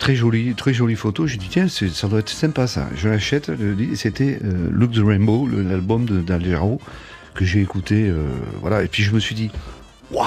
très 0.00 0.16
jolie, 0.16 0.54
très 0.54 0.74
jolie 0.74 0.96
photo. 0.96 1.28
J'ai 1.28 1.36
dit 1.36 1.46
tiens, 1.48 1.68
ça 1.68 2.08
doit 2.08 2.18
être 2.18 2.28
sympa 2.30 2.66
ça. 2.66 2.88
Je 2.96 3.08
l'achète. 3.08 3.52
C'était 3.94 4.40
euh, 4.44 4.68
Look 4.72 4.90
the 4.92 5.02
Rainbow, 5.04 5.46
l'album 5.46 6.06
de 6.06 6.20
d'Al 6.20 6.44
Jarreau, 6.44 6.80
que 7.34 7.44
j'ai 7.44 7.60
écouté, 7.60 8.08
euh, 8.08 8.24
voilà. 8.60 8.82
Et 8.82 8.88
puis 8.88 9.04
je 9.04 9.12
me 9.12 9.20
suis 9.20 9.36
dit 9.36 9.50
waouh, 10.10 10.26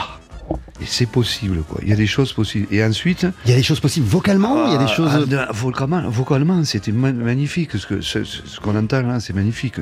et 0.81 0.85
c'est 0.85 1.07
possible 1.09 1.63
quoi. 1.67 1.79
Il 1.83 1.89
y 1.89 1.93
a 1.93 1.95
des 1.97 2.07
choses 2.07 2.31
possibles. 2.31 2.67
Et 2.71 2.83
ensuite, 2.83 3.25
Il 3.45 3.51
y 3.51 3.53
a 3.53 3.57
des 3.57 3.63
choses 3.63 3.79
possibles 3.81 4.07
vocalement, 4.07 4.67
il 4.67 4.73
y 4.73 4.75
a 4.75 4.77
des 4.77 4.85
ah, 4.87 4.95
choses. 4.95 5.27
ah, 5.37 5.51
vocalement, 5.51 6.07
vocalement, 6.09 6.63
c'était 6.63 6.91
ma- 6.91 7.11
magnifique. 7.11 7.71
Ce 7.77 7.87
que 7.87 8.01
ce, 8.01 8.59
qu'on 8.61 8.77
entend 8.77 9.01
là, 9.01 9.19
c'est 9.19 9.33
magnifique. 9.33 9.75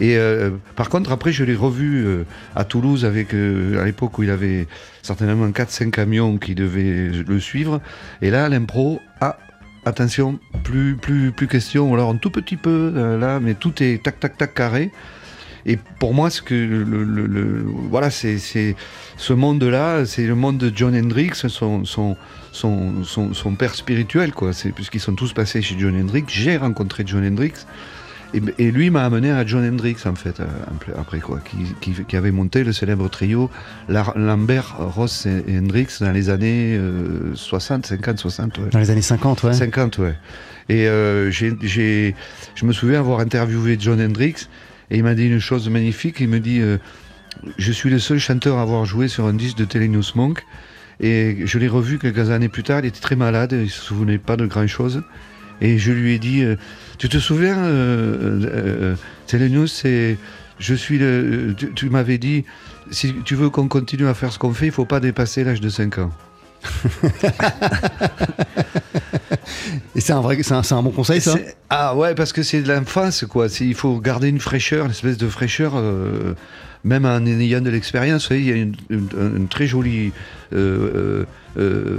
Et 0.00 0.16
euh, 0.16 0.50
par 0.76 0.88
contre, 0.88 1.12
après, 1.12 1.32
je 1.32 1.44
l'ai 1.44 1.54
revu 1.54 2.04
euh, 2.04 2.24
à 2.56 2.64
Toulouse 2.64 3.04
avec, 3.04 3.34
euh, 3.34 3.80
à 3.80 3.84
l'époque 3.84 4.18
où 4.18 4.22
il 4.22 4.30
avait 4.30 4.66
certainement 5.02 5.48
4-5 5.48 5.90
camions 5.90 6.38
qui 6.38 6.54
devaient 6.54 7.10
le 7.26 7.40
suivre. 7.40 7.80
Et 8.20 8.30
là, 8.30 8.48
l'impro, 8.48 9.00
ah, 9.20 9.38
attention, 9.84 10.38
plus, 10.64 10.96
plus, 10.96 11.32
plus 11.32 11.46
question. 11.46 11.92
Alors, 11.94 12.10
un 12.10 12.16
tout 12.16 12.30
petit 12.30 12.56
peu 12.56 13.18
là, 13.18 13.40
mais 13.40 13.54
tout 13.54 13.82
est 13.82 14.02
tac, 14.02 14.18
tac, 14.20 14.36
tac 14.38 14.54
carré. 14.54 14.90
Et 15.64 15.78
pour 16.00 16.12
moi, 16.12 16.30
ce 16.30 16.42
que 16.42 16.54
le, 16.54 17.64
voilà, 17.88 18.10
c'est 18.10 18.38
ce 18.38 19.32
monde-là, 19.32 20.04
c'est 20.06 20.26
le 20.26 20.34
monde 20.34 20.58
de 20.58 20.72
John 20.74 20.94
Hendrix, 20.96 21.30
son, 21.34 21.84
son, 21.84 22.16
son, 22.52 23.04
son, 23.04 23.54
père 23.54 23.74
spirituel, 23.74 24.32
quoi. 24.32 24.50
Puisqu'ils 24.74 25.00
sont 25.00 25.14
tous 25.14 25.32
passés 25.32 25.62
chez 25.62 25.76
John 25.78 25.94
Hendrix. 26.00 26.24
J'ai 26.26 26.56
rencontré 26.56 27.04
John 27.06 27.24
Hendrix. 27.24 27.52
Et, 28.34 28.40
et 28.58 28.70
lui 28.70 28.90
m'a 28.90 29.04
amené 29.04 29.30
à 29.30 29.44
John 29.44 29.66
Hendrix, 29.66 29.96
en 30.06 30.14
fait, 30.14 30.40
euh, 30.40 30.46
après, 30.98 31.20
quoi, 31.20 31.40
qui, 31.40 31.56
qui, 31.80 32.04
qui 32.04 32.16
avait 32.16 32.30
monté 32.30 32.64
le 32.64 32.72
célèbre 32.72 33.08
trio 33.08 33.50
Lambert, 33.88 34.76
Ross 34.78 35.26
et 35.26 35.58
Hendrix 35.58 35.88
dans 36.00 36.12
les 36.12 36.30
années 36.30 36.76
euh, 36.76 37.34
60, 37.34 37.86
50, 37.86 38.18
60. 38.18 38.58
ouais. 38.58 38.64
Dans 38.70 38.78
les 38.78 38.90
années 38.90 39.02
50, 39.02 39.42
ouais. 39.44 39.52
50, 39.52 39.98
ouais. 39.98 40.14
Et 40.68 40.86
euh, 40.86 41.30
j'ai, 41.30 42.14
je 42.54 42.66
me 42.66 42.72
souviens 42.72 43.00
avoir 43.00 43.20
interviewé 43.20 43.76
John 43.78 44.00
Hendrix 44.00 44.48
et 44.90 44.98
il 44.98 45.02
m'a 45.02 45.14
dit 45.14 45.26
une 45.26 45.38
chose 45.38 45.68
magnifique. 45.68 46.16
Il 46.20 46.28
me 46.28 46.40
dit 46.40 46.60
euh, 46.60 46.78
Je 47.58 47.72
suis 47.72 47.90
le 47.90 47.98
seul 47.98 48.18
chanteur 48.18 48.58
à 48.58 48.62
avoir 48.62 48.84
joué 48.84 49.08
sur 49.08 49.26
un 49.26 49.34
disque 49.34 49.58
de 49.58 49.64
Telenius 49.64 50.14
Monk. 50.14 50.44
Et 51.00 51.38
je 51.46 51.58
l'ai 51.58 51.68
revu 51.68 51.98
quelques 51.98 52.30
années 52.30 52.48
plus 52.48 52.62
tard. 52.62 52.80
Il 52.80 52.86
était 52.86 53.00
très 53.00 53.16
malade, 53.16 53.52
il 53.52 53.70
se 53.70 53.80
souvenait 53.80 54.18
pas 54.18 54.36
de 54.36 54.46
grand 54.46 54.66
chose. 54.66 55.02
Et 55.62 55.78
je 55.78 55.92
lui 55.92 56.12
ai 56.12 56.18
dit 56.18 56.42
euh, 56.42 56.56
Tu 56.98 57.08
te 57.08 57.16
souviens, 57.16 57.56
euh, 57.56 58.40
euh, 58.44 58.94
Telenius, 59.26 59.72
c'est. 59.72 60.18
Je 60.58 60.74
suis 60.74 60.98
le. 60.98 61.54
Tu, 61.56 61.72
tu 61.72 61.88
m'avais 61.88 62.18
dit 62.18 62.44
si 62.90 63.14
tu 63.24 63.34
veux 63.34 63.48
qu'on 63.48 63.68
continue 63.68 64.06
à 64.06 64.14
faire 64.14 64.32
ce 64.32 64.38
qu'on 64.38 64.52
fait, 64.52 64.66
il 64.66 64.72
faut 64.72 64.84
pas 64.84 65.00
dépasser 65.00 65.44
l'âge 65.44 65.60
de 65.60 65.68
5 65.68 65.98
ans. 65.98 66.10
Et 69.94 70.00
c'est 70.00 70.12
un 70.12 70.20
vrai, 70.20 70.38
c'est 70.42 70.54
un, 70.54 70.82
bon 70.82 70.90
conseil, 70.90 71.20
ça. 71.20 71.36
Ah 71.70 71.94
ouais, 71.96 72.14
parce 72.14 72.32
que 72.32 72.42
c'est 72.42 72.62
de 72.62 72.72
l'enfance, 72.72 73.24
quoi. 73.28 73.46
Il 73.60 73.74
faut 73.74 73.98
garder 73.98 74.28
une 74.28 74.40
fraîcheur, 74.40 74.86
une 74.86 74.92
espèce 74.92 75.18
de 75.18 75.28
fraîcheur, 75.28 75.72
euh, 75.76 76.34
même 76.84 77.04
en 77.04 77.24
ayant 77.26 77.60
de 77.60 77.70
l'expérience. 77.70 78.28
Il 78.30 78.44
y 78.44 78.52
a 78.52 78.56
une, 78.56 79.48
très 79.48 79.66
jolie. 79.66 80.12
euh, 80.52 81.24
euh, 81.56 81.56
euh, 81.58 81.98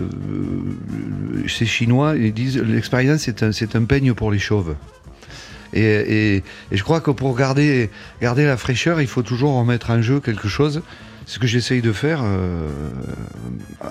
ces 1.48 1.65
Chinois, 1.65 2.15
ils 2.17 2.34
disent 2.34 2.58
l'expérience, 2.62 3.22
c'est 3.22 3.43
un, 3.43 3.52
un 3.52 3.86
peigne 3.86 4.13
pour 4.13 4.32
les 4.32 4.39
chauves. 4.39 4.76
Et, 5.74 5.82
et- 5.84 6.36
et 6.72 6.78
je 6.78 6.84
crois 6.84 7.02
que 7.02 7.12
pour 7.12 7.36
garder, 7.36 7.89
garder 8.22 8.46
la 8.46 8.58
fraîcheur, 8.58 9.02
il 9.02 9.08
faut 9.08 9.24
toujours 9.24 9.54
remettre 9.58 9.89
en 9.89 10.02
jeu 10.02 10.19
quelque 10.19 10.48
chose. 10.48 10.82
C'est 11.26 11.36
ce 11.36 11.39
que 11.39 11.48
j'essaye 11.48 11.82
de 11.82 11.91
faire 11.93 12.22
euh, 12.24 12.69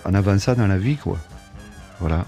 en 0.04 0.14
avançant 0.14 0.54
dans 0.54 0.66
la 0.66 0.78
vie, 0.78 0.96
quoi. 0.96 1.18
Voilà. 2.00 2.26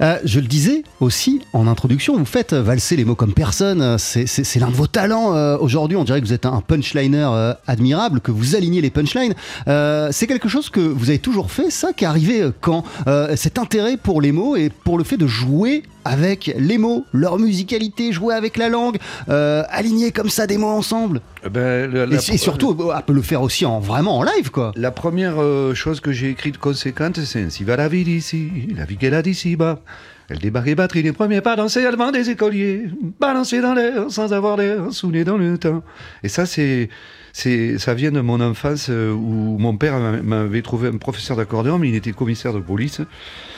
Euh, 0.00 0.18
je 0.24 0.40
le 0.40 0.46
disais 0.46 0.82
aussi 1.00 1.42
en 1.52 1.66
introduction, 1.66 2.16
vous 2.16 2.24
faites 2.24 2.54
valser 2.54 2.96
les 2.96 3.04
mots 3.04 3.14
comme 3.14 3.34
personne. 3.34 3.82
euh, 3.82 3.96
C'est 3.98 4.56
l'un 4.58 4.68
de 4.70 4.74
vos 4.74 4.86
talents 4.86 5.34
euh, 5.34 5.58
aujourd'hui. 5.58 5.96
On 5.96 6.04
dirait 6.04 6.20
que 6.20 6.26
vous 6.26 6.32
êtes 6.32 6.46
un 6.46 6.62
punchliner 6.62 7.28
euh, 7.32 7.52
admirable, 7.66 8.20
que 8.20 8.30
vous 8.30 8.56
alignez 8.56 8.80
les 8.80 8.90
punchlines. 8.90 9.34
Euh, 9.68 10.08
c'est 10.10 10.26
quelque 10.26 10.48
chose 10.48 10.70
que 10.70 10.80
vous 10.80 11.10
avez 11.10 11.18
toujours 11.18 11.50
fait, 11.50 11.70
ça, 11.70 11.92
qui 11.92 12.04
est 12.04 12.08
arrivé 12.08 12.40
euh, 12.40 12.52
quand 12.60 12.84
Euh, 13.06 13.36
Cet 13.36 13.58
intérêt 13.58 13.96
pour 13.96 14.20
les 14.22 14.32
mots 14.32 14.56
et 14.56 14.70
pour 14.70 14.96
le 14.96 15.04
fait 15.04 15.16
de 15.16 15.26
jouer 15.26 15.82
avec 16.04 16.54
les 16.58 16.78
mots, 16.78 17.04
leur 17.12 17.38
musicalité, 17.38 18.12
jouer 18.12 18.34
avec 18.34 18.56
la 18.56 18.68
langue, 18.68 18.96
euh, 19.28 19.62
aligner 19.70 20.12
comme 20.12 20.28
ça 20.30 20.46
des 20.46 20.56
mots 20.58 20.68
ensemble. 20.68 21.20
Eh 21.44 21.48
ben, 21.48 21.90
la- 21.92 22.04
Et, 22.04 22.06
la- 22.06 22.16
et 22.16 22.36
surtout, 22.38 22.76
euh, 22.80 22.92
elle 22.96 23.02
peut 23.04 23.12
le 23.12 23.22
faire 23.22 23.42
aussi 23.42 23.66
en 23.66 23.80
vraiment 23.80 24.18
en 24.18 24.22
live, 24.22 24.50
quoi. 24.50 24.72
La 24.76 24.90
première 24.90 25.34
euh, 25.40 25.74
chose 25.74 26.00
que 26.00 26.12
j'ai 26.12 26.30
écrite 26.30 26.58
conséquente, 26.58 27.20
c'est 27.20 27.50
Si 27.50 27.64
va 27.64 27.76
la 27.76 27.88
vie 27.88 28.04
d'ici, 28.04 28.50
la 28.76 28.84
vie 28.84 28.96
qu'elle 28.96 29.14
a 29.14 29.22
d'ici 29.22 29.56
bas. 29.56 29.80
Elle 30.28 30.38
débarquait 30.38 30.76
batterie 30.76 31.02
les 31.02 31.12
premiers 31.12 31.40
pas 31.40 31.56
danser 31.56 31.82
devant 31.90 32.12
des 32.12 32.30
écoliers, 32.30 32.84
balancer 33.18 33.60
dans 33.60 33.74
l'air 33.74 34.04
sans 34.10 34.32
avoir 34.32 34.56
l'air, 34.56 34.92
saoulé 34.92 35.24
dans 35.24 35.36
le 35.36 35.58
temps. 35.58 35.82
Et 36.22 36.28
ça, 36.28 36.46
c'est, 36.46 36.88
ça 37.32 37.94
vient 37.94 38.10
de 38.12 38.20
mon 38.20 38.40
enfance 38.40 38.88
euh, 38.90 39.12
où 39.12 39.56
mon 39.58 39.76
père 39.76 39.98
m'a- 39.98 40.22
m'avait 40.22 40.62
trouvé 40.62 40.88
un 40.88 40.96
professeur 40.96 41.36
d'accordéon, 41.36 41.78
mais 41.78 41.88
il 41.88 41.94
était 41.94 42.12
commissaire 42.12 42.52
de 42.52 42.60
police. 42.60 43.00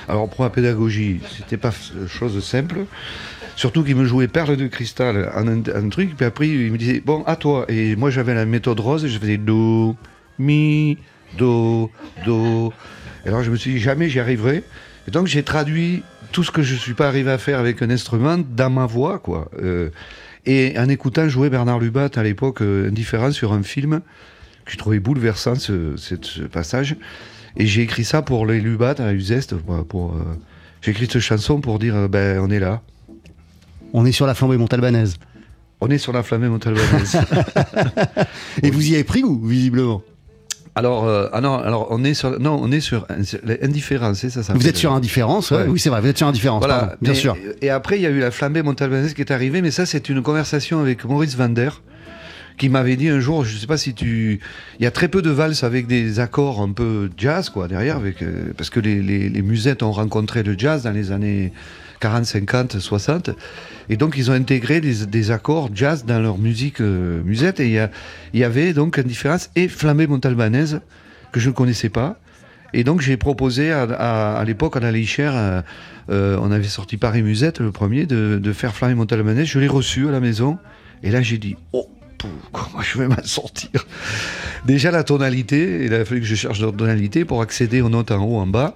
Alors 0.09 0.29
pour 0.29 0.45
la 0.45 0.51
pédagogie, 0.51 1.21
c'était 1.37 1.57
pas 1.57 1.73
chose 2.09 2.43
simple. 2.45 2.87
Surtout 3.57 3.85
qu'il 3.85 3.97
me 3.97 4.05
jouait 4.05 4.29
perle 4.29 4.57
de 4.57 4.67
cristal 4.67 5.31
en 5.37 5.47
un, 5.47 5.63
un 5.75 5.89
truc, 5.89 6.17
puis 6.17 6.25
après 6.27 6.49
il 6.49 6.73
me 6.73 6.79
disait 6.79 7.03
bon 7.05 7.23
à 7.25 7.37
toi. 7.37 7.67
Et 7.69 7.97
moi 7.97 8.11
j'avais 8.11 8.35
la 8.35 8.47
méthode 8.47 8.81
rose, 8.81 9.07
je 9.07 9.19
faisais 9.19 9.37
do, 9.37 9.95
mi, 10.39 10.99
do, 11.39 11.91
do. 12.27 12.73
Et 13.25 13.29
alors 13.29 13.43
je 13.43 13.51
me 13.51 13.57
suis 13.57 13.73
dit 13.75 13.79
jamais 13.79 14.09
j'y 14.09 14.21
arriverai. 14.21 14.65
Et 15.07 15.11
donc 15.11 15.27
j'ai 15.27 15.43
traduit 15.43 16.03
tout 16.33 16.43
ce 16.43 16.51
que 16.51 16.63
je 16.63 16.75
suis 16.75 16.95
pas 16.95 17.07
arrivé 17.09 17.31
à 17.31 17.39
faire 17.39 17.59
avec 17.59 17.83
un 17.83 17.91
instrument 17.91 18.39
dans 18.39 18.71
ma 18.71 18.87
voix, 18.87 19.19
quoi. 19.19 19.51
Euh, 19.63 19.91
et 20.47 20.75
en 20.79 20.89
écoutant 20.89 21.29
jouer 21.29 21.51
Bernard 21.51 21.79
Lubat 21.79 22.11
à 22.17 22.23
l'époque, 22.23 22.63
euh, 22.63 22.89
indifférent 22.89 23.31
sur 23.31 23.53
un 23.53 23.63
film, 23.63 24.01
que 24.65 24.73
je 24.73 24.77
trouvais 24.77 24.99
bouleversant 24.99 25.55
ce, 25.55 26.43
passage. 26.47 26.97
Et 27.57 27.67
j'ai 27.67 27.83
écrit 27.83 28.05
ça 28.05 28.23
pour 28.23 28.47
les 28.47 28.61
Lubat 28.61 28.95
à 28.99 29.13
Uzeste. 29.13 29.55
Pour, 29.55 29.85
pour, 29.87 30.15
euh, 30.15 30.39
j'ai 30.81 30.91
écrit 30.91 31.07
cette 31.07 31.21
chanson 31.21 31.61
pour 31.61 31.79
dire 31.79 31.95
euh, 31.95 32.09
ben 32.09 32.41
on 32.41 32.51
est 32.51 32.59
là. 32.59 32.83
On 33.93 34.07
est 34.07 34.13
sur 34.13 34.27
la 34.27 34.35
flambée 34.35 34.57
montalbanaise. 34.57 35.17
On 35.81 35.91
est 35.91 35.99
sur 35.99 36.13
la 36.13 36.23
flambée 36.23 36.49
montalbanaise. 36.49 37.19
Et 38.63 38.71
vous 38.71 38.91
y 38.91 38.95
avez 38.95 39.05
pris 39.05 39.21
goût, 39.21 39.41
visiblement? 39.45 40.03
Alors, 40.75 41.05
euh, 41.07 41.29
ah 41.35 41.41
non, 41.43 41.59
alors 41.59 41.89
on 41.91 42.03
est 42.03 42.15
sur, 42.15 42.41
non, 42.41 42.59
on 42.63 42.71
est 42.73 42.81
sur 42.81 43.07
indifférence, 43.61 44.19
c'est 44.21 44.31
ça. 44.31 44.43
ça 44.43 44.55
Vous 44.55 44.67
êtes 44.69 44.77
sur 44.79 44.93
indifférence, 44.93 45.51
ouais, 45.51 45.59
Ouais. 45.59 45.67
oui 45.69 45.79
c'est 45.79 45.91
vrai, 45.91 46.01
vous 46.01 46.07
êtes 46.07 46.17
sur 46.17 46.27
indifférence, 46.27 46.61
Voilà, 46.61 46.79
pardon, 46.79 46.95
bien 47.03 47.13
mais- 47.13 47.19
sûr. 47.19 47.37
Et 47.61 47.69
après, 47.69 47.99
il 47.99 48.03
y 48.03 48.07
a 48.07 48.11
eu 48.11 48.21
la 48.21 48.31
flambée 48.31 48.63
montalbanaise 48.63 49.13
qui 49.13 49.21
est 49.21 49.31
arrivée, 49.31 49.61
mais 49.61 49.71
ça, 49.71 49.85
c'est 49.85 50.09
une 50.09 50.23
conversation 50.23 50.81
avec 50.81 51.05
Maurice 51.05 51.37
Vander, 51.37 51.69
qui 52.57 52.71
m'avait 52.71 52.97
dit 52.97 53.09
un 53.11 53.21
jour, 53.21 53.45
je 53.45 53.57
sais 53.59 53.67
pas 53.67 53.77
si 53.77 53.93
tu. 53.93 54.41
Il 54.79 54.83
y 54.83 54.87
a 54.87 54.91
très 54.91 55.09
peu 55.09 55.21
de 55.21 55.31
valses 55.31 55.63
avec 55.63 55.87
des 55.87 56.21
accords 56.21 56.61
un 56.63 56.73
peu 56.73 57.11
jazz, 57.19 57.51
quoi, 57.51 57.69
derrière, 57.69 57.97
avec, 57.97 58.23
euh, 58.23 58.53
parce 58.57 58.71
que 58.71 58.81
les, 58.81 59.03
les- 59.03 59.29
les 59.29 59.43
musettes 59.43 59.83
ont 59.83 59.93
rencontré 59.93 60.43
le 60.43 60.55
jazz 60.59 60.85
dans 60.85 60.91
les 60.93 61.13
années 61.13 61.53
40, 62.03 62.25
50, 62.25 62.79
60. 62.81 63.31
Et 63.89 63.97
donc, 63.97 64.15
ils 64.17 64.31
ont 64.31 64.35
intégré 64.35 64.81
des, 64.81 65.31
accords 65.31 65.71
jazz 65.73 66.05
dans 66.05 66.19
leur 66.19 66.37
musique 66.37 66.81
euh, 66.81 67.23
musette. 67.23 67.61
Et 67.61 67.79
il 68.35 68.41
y, 68.41 68.45
avait 68.45 68.73
donc 68.73 68.99
Indifférence 68.99 69.51
et 69.55 69.69
Flambée 69.69 70.09
montalbanaise, 70.09 70.81
que 71.31 71.39
je 71.39 71.49
ne 71.49 71.55
connaissais 71.55 71.91
pas. 71.91 72.19
Et 72.75 72.85
donc 72.85 73.03
j'ai 73.03 73.19
proposé 73.19 73.71
à, 73.71 74.43
l'époque, 74.47 74.77
à 74.77 74.81
la 74.81 74.91
Léchère, 74.91 75.37
euh, 75.37 75.61
euh, 76.11 76.39
on 76.41 76.51
avait 76.51 76.65
sorti 76.65 76.97
Paris 76.97 77.23
Musette, 77.23 77.61
le 77.61 77.71
premier, 77.71 78.07
de, 78.07 78.41
de 78.43 78.53
faire 78.53 78.75
Flambée 78.75 78.95
montalbanaise. 78.95 79.47
Je 79.47 79.59
l'ai 79.59 79.69
reçu 79.69 80.09
à 80.09 80.11
la 80.11 80.21
maison. 80.21 80.59
Et 81.03 81.11
là 81.11 81.21
j'ai 81.21 81.37
dit, 81.37 81.57
oh, 81.75 81.87
comment 82.51 82.81
je 82.81 82.99
vais 82.99 83.09
m'en 83.09 83.23
sortir? 83.25 83.87
Déjà 84.65 84.91
la 84.91 85.05
tonalité, 85.05 85.85
il 85.85 85.93
a 85.93 86.05
fallu 86.07 86.23
que 86.23 86.27
je 86.27 86.35
cherche 86.35 86.61
d'autres 86.61 86.79
tonalités 86.79 87.27
pour 87.27 87.43
accéder 87.43 87.83
aux 87.83 87.91
notes 87.91 88.11
en 88.11 88.25
haut, 88.25 88.39
en 88.39 88.47
bas. 88.47 88.75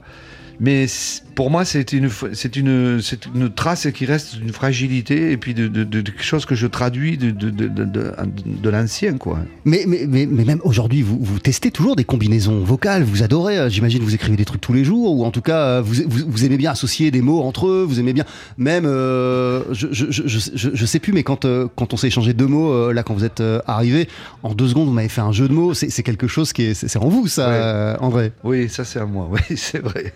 Mais 0.60 0.86
pour 1.34 1.50
moi, 1.50 1.64
c'est 1.66 1.92
une, 1.92 2.08
c'est 2.32 2.56
une, 2.56 3.00
c'est 3.02 3.26
une 3.26 3.50
trace 3.52 3.88
qui 3.92 4.06
reste 4.06 4.36
d'une 4.36 4.52
fragilité 4.52 5.32
et 5.32 5.36
puis 5.36 5.52
de, 5.52 5.68
de- 5.68 5.84
de- 5.84 6.00
de 6.00 6.10
quelque 6.10 6.22
chose 6.24 6.46
que 6.46 6.54
je 6.54 6.66
traduis 6.66 7.18
de, 7.18 7.30
de, 7.30 7.50
de, 7.50 7.68
de- 7.68 7.84
de- 7.84 8.12
de 8.62 8.70
l'ancien, 8.70 9.18
quoi. 9.18 9.38
Mais, 9.66 9.84
mais, 9.86 10.06
mais, 10.08 10.24
mais 10.26 10.44
même 10.44 10.60
aujourd'hui, 10.64 11.02
vous, 11.02 11.18
vous 11.20 11.38
testez 11.38 11.70
toujours 11.70 11.94
des 11.94 12.04
combinaisons 12.04 12.60
vocales, 12.64 13.02
vous 13.02 13.22
adorez, 13.22 13.58
euh, 13.58 13.68
j'imagine 13.68 14.02
vous 14.02 14.14
écrivez 14.14 14.36
des 14.36 14.44
trucs 14.46 14.60
tous 14.62 14.72
les 14.72 14.84
jours, 14.84 15.14
ou 15.18 15.24
en 15.24 15.30
tout 15.30 15.42
cas 15.42 15.58
euh, 15.60 15.82
vous, 15.84 15.94
vous, 16.06 16.20
vous 16.26 16.44
aimez 16.46 16.56
bien 16.56 16.70
associer 16.70 17.10
des 17.10 17.20
mots 17.20 17.42
entre 17.42 17.66
eux, 17.68 17.84
vous 17.86 18.00
aimez 18.00 18.14
bien, 18.14 18.24
même, 18.56 18.84
euh, 18.86 19.62
je, 19.72 19.88
je, 19.90 20.06
je, 20.10 20.26
je, 20.74 20.86
sais 20.86 21.00
plus, 21.00 21.12
mais 21.12 21.22
quand, 21.22 21.44
euh, 21.44 21.66
quand 21.76 21.92
on 21.92 21.96
s'est 21.98 22.06
échangé 22.06 22.32
deux 22.32 22.46
mots, 22.46 22.72
euh, 22.72 22.92
là 22.94 23.02
quand 23.02 23.12
vous 23.14 23.24
êtes 23.24 23.40
euh, 23.40 23.60
arrivé, 23.66 24.08
en 24.42 24.54
deux 24.54 24.68
secondes 24.68 24.86
vous 24.88 24.94
m'avez 24.94 25.08
fait 25.10 25.20
un 25.20 25.32
jeu 25.32 25.48
de 25.48 25.52
mots, 25.52 25.74
c'est 25.74 26.02
quelque 26.02 26.26
chose 26.28 26.52
qui 26.54 26.62
est, 26.62 26.74
c'est 26.74 26.96
en 26.98 27.08
vous 27.08 27.26
ça, 27.28 27.48
Ouais. 27.48 27.54
euh, 27.56 27.96
André 28.00 28.32
Oui, 28.42 28.68
ça 28.70 28.84
c'est 28.84 29.00
à 29.00 29.04
moi, 29.06 29.28
oui, 29.32 29.56
c'est 29.56 29.80
vrai. 29.82 30.14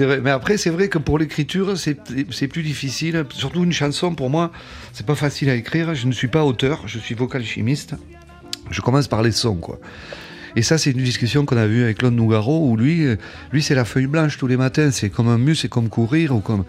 Mais 0.00 0.30
après, 0.30 0.56
c'est 0.56 0.70
vrai 0.70 0.88
que 0.88 0.98
pour 0.98 1.18
l'écriture, 1.18 1.76
c'est 1.76 2.48
plus 2.48 2.62
difficile. 2.62 3.24
Surtout 3.30 3.64
une 3.64 3.72
chanson, 3.72 4.14
pour 4.14 4.30
moi, 4.30 4.52
c'est 4.92 5.06
pas 5.06 5.14
facile 5.14 5.50
à 5.50 5.54
écrire. 5.54 5.94
Je 5.94 6.06
ne 6.06 6.12
suis 6.12 6.28
pas 6.28 6.44
auteur, 6.44 6.82
je 6.86 6.98
suis 6.98 7.14
vocal 7.14 7.44
chimiste. 7.44 7.94
Je 8.70 8.80
commence 8.80 9.08
par 9.08 9.22
les 9.22 9.32
sons, 9.32 9.56
quoi. 9.56 9.78
Et 10.54 10.62
ça, 10.62 10.76
c'est 10.76 10.90
une 10.90 11.02
discussion 11.02 11.46
qu'on 11.46 11.56
a 11.56 11.66
vue 11.66 11.82
avec 11.82 11.98
Claude 11.98 12.12
Nougaro, 12.12 12.68
où 12.68 12.76
lui, 12.76 13.06
euh, 13.06 13.16
lui 13.52 13.62
c'est 13.62 13.74
la 13.74 13.86
feuille 13.86 14.06
blanche 14.06 14.36
tous 14.36 14.46
les 14.46 14.58
matins. 14.58 14.90
C'est 14.90 15.08
comme 15.08 15.28
un 15.28 15.38
mus, 15.38 15.56
c'est 15.56 15.68
comme 15.68 15.88
courir, 15.88 16.34
ou 16.34 16.40
comme. 16.40 16.64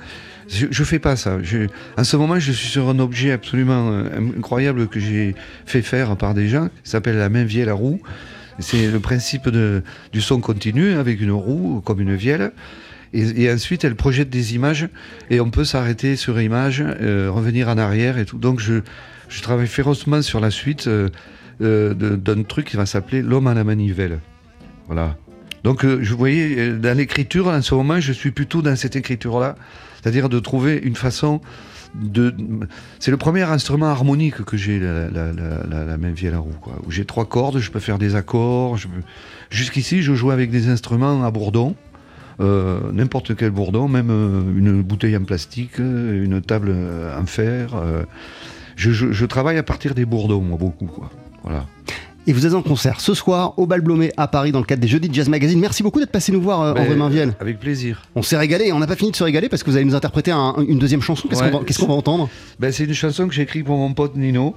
Je, 0.47 0.67
je 0.71 0.83
fais 0.85 0.99
pas 0.99 1.15
ça. 1.17 1.43
Je- 1.43 1.67
en 1.97 2.03
ce 2.05 2.15
moment, 2.15 2.39
je 2.39 2.51
suis 2.53 2.69
sur 2.69 2.87
un 2.89 2.99
objet 2.99 3.31
absolument 3.31 3.89
euh, 3.91 4.05
incroyable 4.37 4.87
que 4.87 4.99
j'ai 5.01 5.35
fait 5.65 5.81
faire 5.81 6.15
par 6.15 6.33
des 6.33 6.47
gens, 6.47 6.69
qui 6.83 6.89
s'appelle 6.91 7.17
la 7.17 7.29
main 7.29 7.43
vielle 7.43 7.67
à 7.69 7.73
roue. 7.73 7.99
C'est 8.59 8.89
le 8.89 8.99
principe 8.99 9.49
du 9.49 10.21
son 10.21 10.39
continu 10.39 10.93
avec 10.93 11.19
une 11.19 11.31
roue 11.31 11.81
comme 11.83 11.99
une 11.99 12.15
vielle. 12.15 12.51
Et, 13.13 13.52
ensuite, 13.52 13.84
elle 13.84 13.95
projette 13.95 14.30
des 14.30 14.56
images 14.56 14.89
et 15.30 15.39
on 15.39 15.52
peut 15.52 15.65
s'arrêter 15.65 16.15
sur 16.15 16.41
image, 16.41 16.84
euh, 16.84 17.30
revenir 17.32 17.69
en 17.69 17.78
arrière 17.78 18.17
et 18.17 18.26
tout. 18.26 18.39
Donc, 18.39 18.60
je, 18.60 18.82
travaille 19.41 19.67
férocement 19.67 20.21
sur 20.21 20.39
la 20.39 20.49
suite 20.49 20.88
euh, 20.88 21.10
euh, 21.62 21.93
d'un 21.93 22.43
truc 22.43 22.65
qui 22.65 22.76
va 22.76 22.86
s'appeler 22.86 23.21
L'homme 23.21 23.47
à 23.47 23.54
la 23.54 23.63
manivelle. 23.63 24.19
Voilà. 24.88 25.15
Donc, 25.63 25.86
euh, 25.86 25.99
je 26.02 26.13
voyais 26.15 26.73
dans 26.73 26.97
l'écriture, 26.97 27.47
en 27.47 27.62
ce 27.62 27.76
moment, 27.76 27.99
je 27.99 28.12
suis 28.12 28.32
plutôt 28.32 28.62
dans 28.63 28.76
cette 28.76 28.95
écriture-là, 28.95 29.56
c'est-à-dire 30.02 30.28
de 30.28 30.39
trouver 30.39 30.82
une 30.84 30.95
façon 30.95 31.39
de. 31.93 32.34
C'est 32.99 33.12
le 33.12 33.17
premier 33.17 33.43
instrument 33.43 33.86
harmonique 33.86 34.43
que 34.43 34.58
j'ai, 34.58 34.80
la, 34.80 35.10
la, 35.10 35.32
la, 35.32 35.63
la, 35.69 35.86
la 35.86 35.97
main 35.97 36.12
vielle 36.12 36.34
à 36.34 36.39
roue, 36.39 36.56
quoi. 36.60 36.82
Où 36.86 36.91
j'ai 36.91 37.06
trois 37.06 37.26
cordes, 37.26 37.60
je 37.60 37.69
peux 37.69 37.80
faire 37.80 37.99
des 37.99 38.15
accords. 38.15 38.78
Jusqu'ici, 39.52 40.02
je 40.02 40.15
jouais 40.15 40.34
avec 40.34 40.49
des 40.49 40.67
instruments 40.67 41.23
à 41.23 41.30
bourdon. 41.30 41.76
Euh, 42.39 42.79
n'importe 42.91 43.35
quel 43.35 43.51
bourdon, 43.51 43.87
même 43.87 44.09
euh, 44.09 44.41
une 44.57 44.81
bouteille 44.81 45.15
en 45.17 45.23
plastique, 45.23 45.79
euh, 45.79 46.23
une 46.23 46.41
table 46.41 46.73
en 47.19 47.25
fer. 47.25 47.69
je, 48.75 48.91
je- 48.91 49.11
je 49.11 49.25
travaille 49.25 49.57
à 49.57 49.63
partir 49.63 49.93
des 49.93 50.05
bourdons, 50.05 50.41
moi, 50.41 50.57
beaucoup. 50.57 50.87
Quoi. 50.87 51.09
Voilà. 51.43 51.65
Et 52.25 52.31
vous 52.31 52.45
êtes 52.45 52.53
en 52.53 52.61
concert 52.61 53.01
ce 53.01 53.13
soir 53.13 53.53
au 53.59 53.67
Bal 53.67 53.81
Blomet 53.81 54.13
à 54.15 54.29
Paris 54.29 54.53
dans 54.53 54.59
le 54.59 54.65
cadre 54.65 54.81
des 54.81 54.87
Jeudis 54.87 55.09
de 55.09 55.13
Jazz 55.13 55.27
Magazine. 55.27 55.59
Merci 55.59 55.83
beaucoup 55.83 55.99
d'être 55.99 56.09
passé 56.11 56.31
nous 56.31 56.41
voir, 56.41 56.61
euh, 56.61 56.71
André 56.71 56.95
Mainviel. 56.95 57.33
Avec 57.41 57.59
plaisir. 57.59 58.03
On 58.15 58.21
s'est 58.21 58.37
régalé 58.37 58.67
et 58.67 58.71
on 58.73 58.79
n'a 58.79 58.87
pas 58.87 58.95
fini 58.95 59.11
de 59.11 59.15
se 59.17 59.25
régaler 59.25 59.49
parce 59.49 59.61
que 59.61 59.69
vous 59.69 59.75
allez 59.75 59.85
nous 59.85 59.93
interpréter 59.95 60.31
un- 60.31 60.55
une 60.65 60.79
deuxième 60.79 61.01
chanson. 61.01 61.27
Qu'est-ce 61.27 61.43
Ouais. 61.43 61.51
qu'on 61.51 61.59
va, 61.59 61.65
qu'est-ce 61.65 61.79
qu'on 61.79 61.87
va 61.87 61.93
entendre? 61.95 62.29
Ben, 62.61 62.71
c'est 62.71 62.85
une 62.85 62.93
chanson 62.93 63.27
que 63.27 63.33
j'ai 63.33 63.41
écrite 63.41 63.65
pour 63.65 63.77
mon 63.77 63.93
pote 63.93 64.15
Nino. 64.15 64.55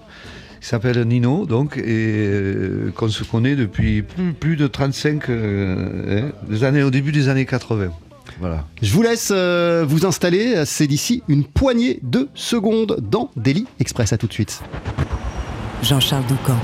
Il 0.61 0.67
s'appelle 0.67 1.01
Nino, 1.07 1.47
donc, 1.47 1.77
et 1.77 1.83
euh, 1.87 2.93
qu'on 2.95 3.09
se 3.09 3.25
connaît 3.25 3.57
depuis 3.57 4.03
plus, 4.03 4.33
plus 4.33 4.57
de 4.57 4.67
35 4.67 5.29
euh, 5.29 6.23
hein, 6.23 6.33
des 6.49 6.65
années, 6.65 6.83
au 6.83 6.91
début 6.91 7.13
des 7.13 7.29
années 7.29 7.47
80. 7.47 7.91
Voilà. 8.41 8.65
Je 8.83 8.93
vous 8.93 9.03
laisse 9.03 9.31
euh, 9.35 9.85
vous 9.87 10.05
installer. 10.05 10.65
C'est 10.67 10.87
d'ici 10.87 11.23
une 11.29 11.45
poignée 11.45 12.01
de 12.03 12.29
secondes 12.35 12.99
dans 13.01 13.31
Daily 13.37 13.67
Express. 13.81 14.13
À 14.13 14.19
tout 14.19 14.27
de 14.27 14.33
suite. 14.33 14.61
Jean-Charles 15.83 16.27
Doucan, 16.27 16.59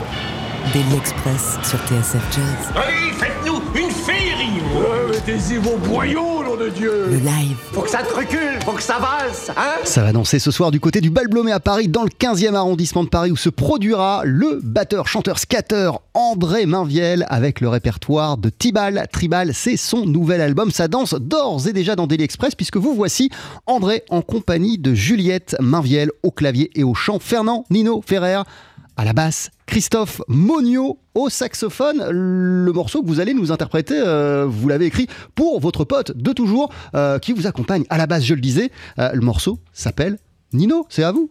Daily 0.73 0.97
Express 0.97 1.59
sur 1.63 1.79
TSF 1.81 2.23
Jazz. 2.35 2.73
Allez, 2.75 3.13
faites-nous 3.13 3.52
une 3.75 3.91
féerie 3.91 4.63
Mettez-y 5.11 5.57
vos 5.59 5.77
boyaux, 5.77 6.43
nom 6.43 6.57
de 6.57 6.69
Dieu 6.71 7.07
Le 7.09 7.19
live. 7.19 7.57
Faut 7.73 7.83
que 7.83 7.91
ça 7.91 8.03
te 8.03 8.13
recule, 8.13 8.59
faut 8.65 8.73
que 8.73 8.83
ça 8.83 8.99
valse, 8.99 9.51
hein 9.57 9.77
Ça 9.85 10.03
va 10.03 10.13
danser 10.13 10.39
ce 10.39 10.51
soir 10.51 10.71
du 10.71 10.81
côté 10.81 11.01
du 11.01 11.11
Bal 11.11 11.29
Blomet 11.29 11.53
à 11.53 11.61
Paris, 11.61 11.89
dans 11.89 12.03
le 12.03 12.09
15e 12.09 12.55
arrondissement 12.55 13.05
de 13.05 13.09
Paris, 13.09 13.31
où 13.31 13.37
se 13.37 13.49
produira 13.49 14.23
le 14.25 14.61
batteur, 14.63 15.07
chanteur, 15.07 15.39
scatter 15.39 15.91
André 16.15 16.67
Mainviel 16.67 17.27
avec 17.29 17.61
le 17.61 17.69
répertoire 17.69 18.37
de 18.37 18.49
Tibal. 18.49 19.07
Tribal, 19.13 19.53
c'est 19.55 19.77
son 19.77 20.07
nouvel 20.07 20.41
album. 20.41 20.71
Ça 20.71 20.89
danse 20.89 21.15
d'ores 21.15 21.69
et 21.69 21.73
déjà 21.73 21.95
dans 21.95 22.07
Daily 22.07 22.25
Express, 22.25 22.55
puisque 22.55 22.79
vous 22.79 22.95
voici 22.95 23.31
André 23.67 24.03
en 24.11 24.23
compagnie 24.23 24.79
de 24.79 24.95
Juliette 24.95 25.57
Mainviel 25.61 26.11
au 26.23 26.31
clavier 26.31 26.71
et 26.75 26.85
au 26.85 26.95
chant, 26.95 27.19
Fernand 27.19 27.65
Nino 27.71 28.03
Ferrer 28.05 28.43
à 28.97 29.05
la 29.05 29.13
basse, 29.13 29.51
Christophe 29.67 30.21
Monio 30.29 30.99
au 31.15 31.29
saxophone. 31.29 32.05
Le 32.11 32.73
morceau 32.73 33.03
que 33.03 33.07
vous 33.07 33.21
allez 33.21 33.35
nous 33.35 33.53
interpréter, 33.53 33.95
euh, 33.97 34.47
vous 34.49 34.69
l'avez 34.69 34.87
écrit 34.87 35.07
pour 35.35 35.61
votre 35.61 35.85
pote 35.85 36.17
de 36.17 36.33
toujours 36.33 36.73
euh, 36.95 37.19
qui 37.19 37.33
vous 37.33 37.47
accompagne 37.47 37.85
à 37.91 37.99
la 37.99 38.07
basse, 38.07 38.25
je 38.25 38.35
le 38.35 38.41
disais. 38.41 38.71
Euh, 38.99 39.13
le 39.13 39.21
morceau 39.21 39.59
s'appelle 39.73 40.19
Nino, 40.53 40.87
c'est 40.89 41.05
à 41.05 41.13
vous. 41.13 41.31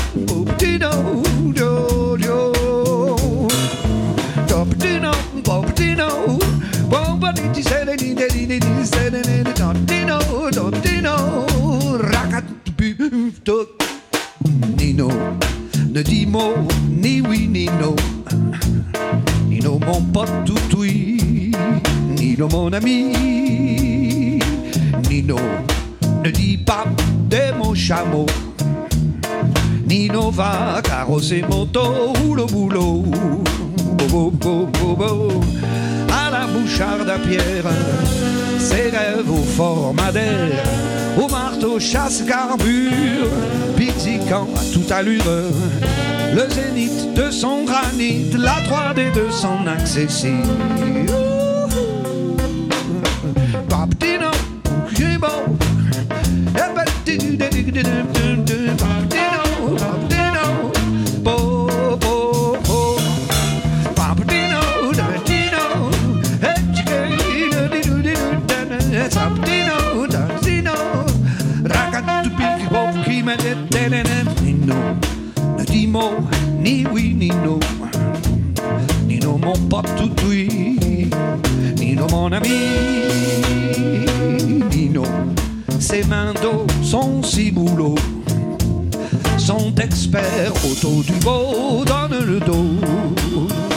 Nino, 14.77 15.09
ne 15.93 16.01
dis 16.01 16.25
mot, 16.25 16.53
ni 16.89 17.21
oui 17.21 17.47
ni 17.47 17.65
non. 17.65 17.95
Nino, 19.47 19.79
mon 19.79 20.01
pote 20.11 20.45
toutoui, 20.45 21.51
Nino, 22.17 22.47
mon 22.49 22.73
ami. 22.73 23.13
Nino, 25.09 25.37
ne 26.23 26.29
dis 26.31 26.57
pas 26.57 26.85
des 27.29 27.51
mots 27.57 27.75
chameaux. 27.75 28.25
Nino 29.85 30.31
va 30.31 30.81
carrosser 30.83 31.43
mon 31.49 31.65
taux, 31.65 32.13
boulot, 32.21 32.47
boulot. 32.47 33.05
Bo, 34.09 34.31
bo. 34.31 34.67
Boucharde 36.53 37.09
à 37.09 37.17
pierre, 37.17 37.65
ses 38.59 38.89
rêves 38.89 39.29
au 39.29 39.43
fort 39.43 39.93
Madère, 39.93 40.63
au 41.17 41.27
marteau 41.27 41.79
chasse 41.79 42.23
carbure, 42.23 43.27
piquant 43.77 44.47
à 44.55 44.73
toute 44.73 44.91
allure. 44.91 45.23
Le 46.33 46.49
zénith 46.49 47.13
de 47.13 47.29
son 47.31 47.63
granit, 47.63 48.25
la 48.37 48.61
3D 48.61 49.13
de 49.13 49.29
son 49.29 49.67
accessible. 49.67 50.90
Sont 89.81 89.87
experts 89.87 90.53
autour 90.69 91.03
du 91.03 91.13
beau, 91.23 91.83
donne 91.85 92.25
le 92.25 92.39
dos. 92.39 92.65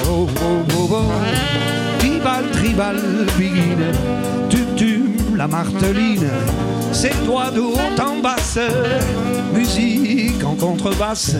Oh. 0.09 0.29
Tribal, 1.99 2.45
tribal, 2.53 2.97
biguine, 3.37 3.93
tutum, 4.49 5.37
la 5.37 5.47
marteline, 5.47 6.29
ses 6.93 7.13
doigts 7.27 7.51
de 7.51 7.61
haut 7.61 8.01
en 8.01 8.21
basse, 8.23 8.59
musique 9.55 10.43
en 10.45 10.55
contrebasse, 10.55 11.37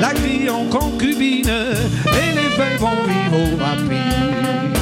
la 0.00 0.12
grille 0.12 0.50
en 0.50 0.66
concubine, 0.66 1.48
et 1.48 2.34
les 2.34 2.50
feuilles 2.50 2.78
vont 2.78 3.02
vivre 3.06 3.54
au 3.54 3.56
rapide. 3.62 4.79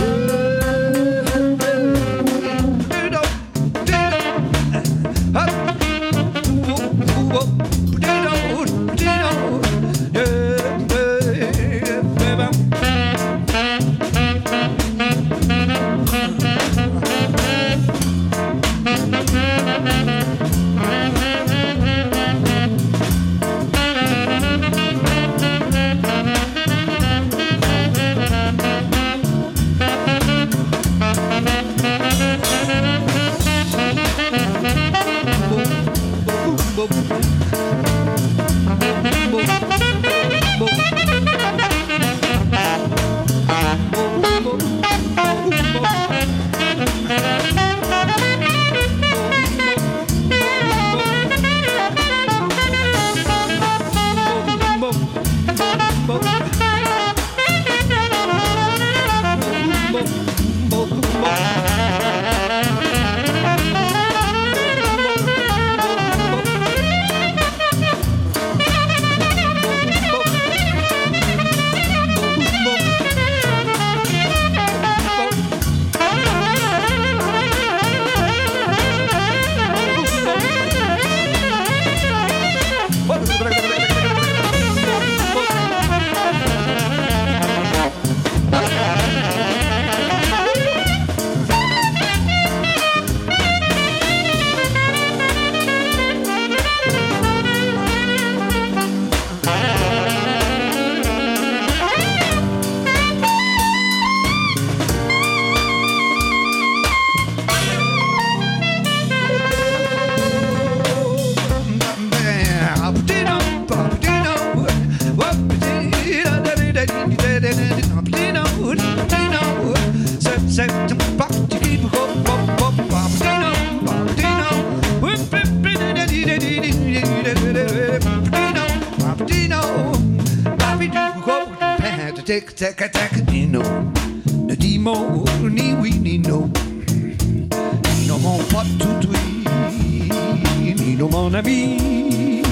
Nino 140.98 141.10
mon 141.10 141.32
ami. 141.32 142.42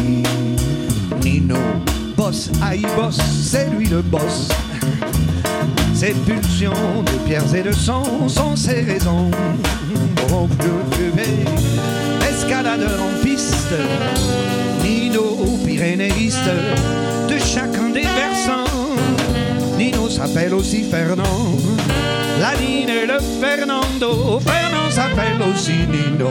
Nino, 1.20 1.56
boss, 2.16 2.48
aïe 2.62 2.86
boss, 2.96 3.18
c'est 3.42 3.68
lui 3.70 3.86
le 3.88 4.02
boss. 4.02 4.50
Ses 5.92 6.14
pulsions 6.24 7.02
de 7.04 7.26
pierres 7.26 7.52
et 7.56 7.64
de 7.64 7.72
sang 7.72 8.28
sont 8.28 8.54
ses 8.54 8.82
raisons. 8.82 9.32
Oh, 10.32 10.46
je 10.60 12.28
escaladeur 12.28 13.02
en 13.02 13.20
piste, 13.24 13.74
Nino 14.84 15.58
pyrénéiste 15.64 16.48
de 17.28 17.38
chacun 17.38 17.88
des 17.88 18.02
versants. 18.02 18.70
Nino 19.76 20.08
s'appelle 20.08 20.54
aussi 20.54 20.84
Fernand, 20.84 21.58
la 22.40 22.54
Nine 22.60 22.90
et 22.90 23.06
le 23.06 23.18
Fernando. 23.40 24.38
Fernand 24.38 24.88
s'appelle 24.92 25.42
aussi 25.50 25.78
Nino. 25.88 26.30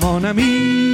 Mon 0.00 0.24
ami. 0.24 0.87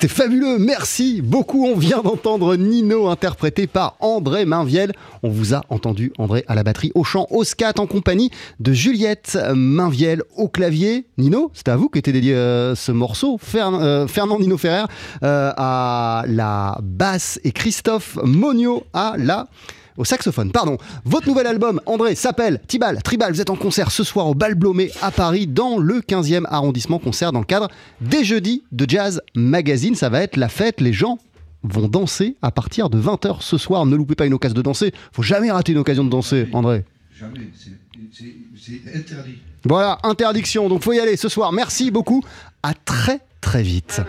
C'était 0.00 0.14
fabuleux, 0.14 0.58
merci 0.60 1.22
beaucoup. 1.22 1.66
On 1.66 1.76
vient 1.76 2.02
d'entendre 2.02 2.54
Nino 2.54 3.08
interprété 3.08 3.66
par 3.66 3.96
André 3.98 4.44
Mainviel. 4.44 4.92
On 5.24 5.28
vous 5.28 5.54
a 5.54 5.62
entendu, 5.70 6.12
André, 6.18 6.44
à 6.46 6.54
la 6.54 6.62
batterie, 6.62 6.92
au 6.94 7.02
chant, 7.02 7.26
au 7.30 7.42
scat, 7.42 7.72
en 7.80 7.88
compagnie 7.88 8.30
de 8.60 8.72
Juliette 8.72 9.36
Mainviel 9.56 10.22
au 10.36 10.46
clavier. 10.46 11.06
Nino, 11.18 11.50
c'était 11.52 11.72
à 11.72 11.76
vous 11.76 11.88
qu'était 11.88 12.12
dédié 12.12 12.36
euh, 12.36 12.76
ce 12.76 12.92
morceau. 12.92 13.40
Euh, 13.56 14.06
Fernand 14.06 14.38
Nino 14.38 14.56
Ferrer 14.56 14.84
euh, 15.24 15.52
à 15.56 16.22
la 16.28 16.78
basse 16.80 17.40
et 17.42 17.50
Christophe 17.50 18.18
Monio 18.22 18.84
à 18.92 19.14
la 19.18 19.48
au 19.98 20.04
saxophone, 20.06 20.50
pardon. 20.52 20.78
Votre 21.04 21.28
nouvel 21.28 21.46
album, 21.46 21.80
André, 21.84 22.14
s'appelle 22.14 22.60
Tibal, 22.66 23.02
Tribal. 23.02 23.32
Vous 23.32 23.40
êtes 23.42 23.50
en 23.50 23.56
concert 23.56 23.90
ce 23.90 24.02
soir 24.04 24.26
au 24.28 24.34
Bal 24.34 24.54
Blomé 24.54 24.90
à 25.02 25.10
Paris, 25.10 25.46
dans 25.46 25.76
le 25.78 26.00
15e 26.00 26.44
arrondissement. 26.48 26.98
Concert 26.98 27.32
dans 27.32 27.40
le 27.40 27.44
cadre 27.44 27.68
des 28.00 28.24
jeudis 28.24 28.62
de 28.72 28.88
Jazz 28.88 29.20
Magazine. 29.34 29.94
Ça 29.94 30.08
va 30.08 30.22
être 30.22 30.36
la 30.36 30.48
fête. 30.48 30.80
Les 30.80 30.92
gens 30.94 31.18
vont 31.64 31.88
danser 31.88 32.36
à 32.40 32.50
partir 32.50 32.88
de 32.88 32.98
20h 33.00 33.38
ce 33.42 33.58
soir. 33.58 33.84
Ne 33.84 33.96
loupez 33.96 34.14
pas 34.14 34.26
une 34.26 34.32
occasion 34.34 34.54
de 34.54 34.62
danser. 34.62 34.94
Faut 35.12 35.22
jamais 35.22 35.50
rater 35.50 35.72
une 35.72 35.78
occasion 35.78 36.04
de 36.04 36.10
danser, 36.10 36.46
André. 36.52 36.84
Jamais, 37.18 37.50
c'est- 37.52 37.72
interdit. 38.94 39.38
Voilà, 39.64 39.98
interdiction. 40.04 40.68
Donc 40.68 40.82
faut 40.84 40.92
y 40.92 41.00
aller 41.00 41.16
ce 41.16 41.28
soir. 41.28 41.52
Merci 41.52 41.90
beaucoup. 41.90 42.22
À 42.62 42.74
très 42.74 43.20
très 43.40 43.62
vite. 43.62 44.00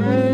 Bah 0.00 0.29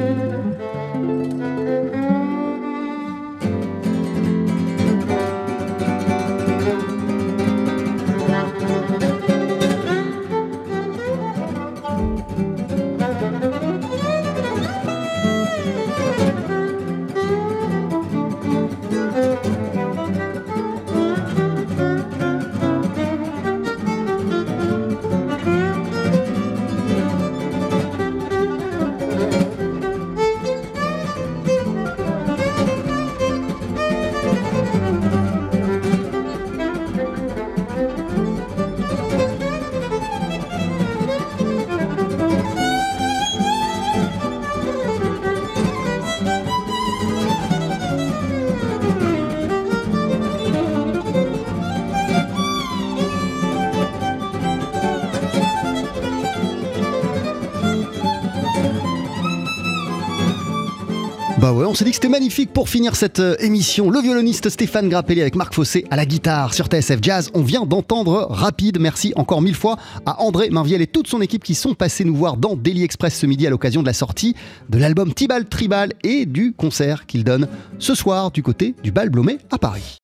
ouais, 61.56 61.64
on 61.64 61.74
s'est 61.74 61.84
dit 61.84 61.90
que 61.90 61.96
c'était 61.96 62.08
magnifique 62.08 62.52
pour 62.52 62.68
finir 62.68 62.96
cette 62.96 63.20
euh, 63.20 63.36
émission. 63.40 63.90
Le 63.90 64.00
violoniste 64.00 64.50
Stéphane 64.50 64.88
Grappelli 64.88 65.20
avec 65.20 65.34
Marc 65.36 65.54
Fossé 65.54 65.86
à 65.90 65.96
la 65.96 66.04
guitare 66.04 66.52
sur 66.52 66.66
TSF 66.66 66.98
Jazz. 67.00 67.30
On 67.34 67.42
vient 67.42 67.64
d'entendre 67.64 68.26
Rapide. 68.30 68.78
Merci 68.78 69.12
encore 69.16 69.40
mille 69.40 69.54
fois 69.54 69.76
à 70.04 70.22
André 70.22 70.50
Mainviel 70.50 70.82
et 70.82 70.86
toute 70.86 71.08
son 71.08 71.20
équipe 71.20 71.42
qui 71.42 71.54
sont 71.54 71.74
passés 71.74 72.04
nous 72.04 72.14
voir 72.14 72.36
dans 72.36 72.56
Daily 72.56 72.84
Express 72.84 73.18
ce 73.18 73.26
midi 73.26 73.46
à 73.46 73.50
l'occasion 73.50 73.80
de 73.80 73.86
la 73.86 73.94
sortie 73.94 74.34
de 74.68 74.78
l'album 74.78 75.14
Tibal 75.14 75.46
Tribal 75.46 75.92
et 76.02 76.26
du 76.26 76.52
concert 76.52 77.06
qu'il 77.06 77.24
donne 77.24 77.48
ce 77.78 77.94
soir 77.94 78.30
du 78.30 78.42
côté 78.42 78.74
du 78.82 78.90
Bal 78.90 79.08
Blomé 79.08 79.38
à 79.50 79.58
Paris. 79.58 79.94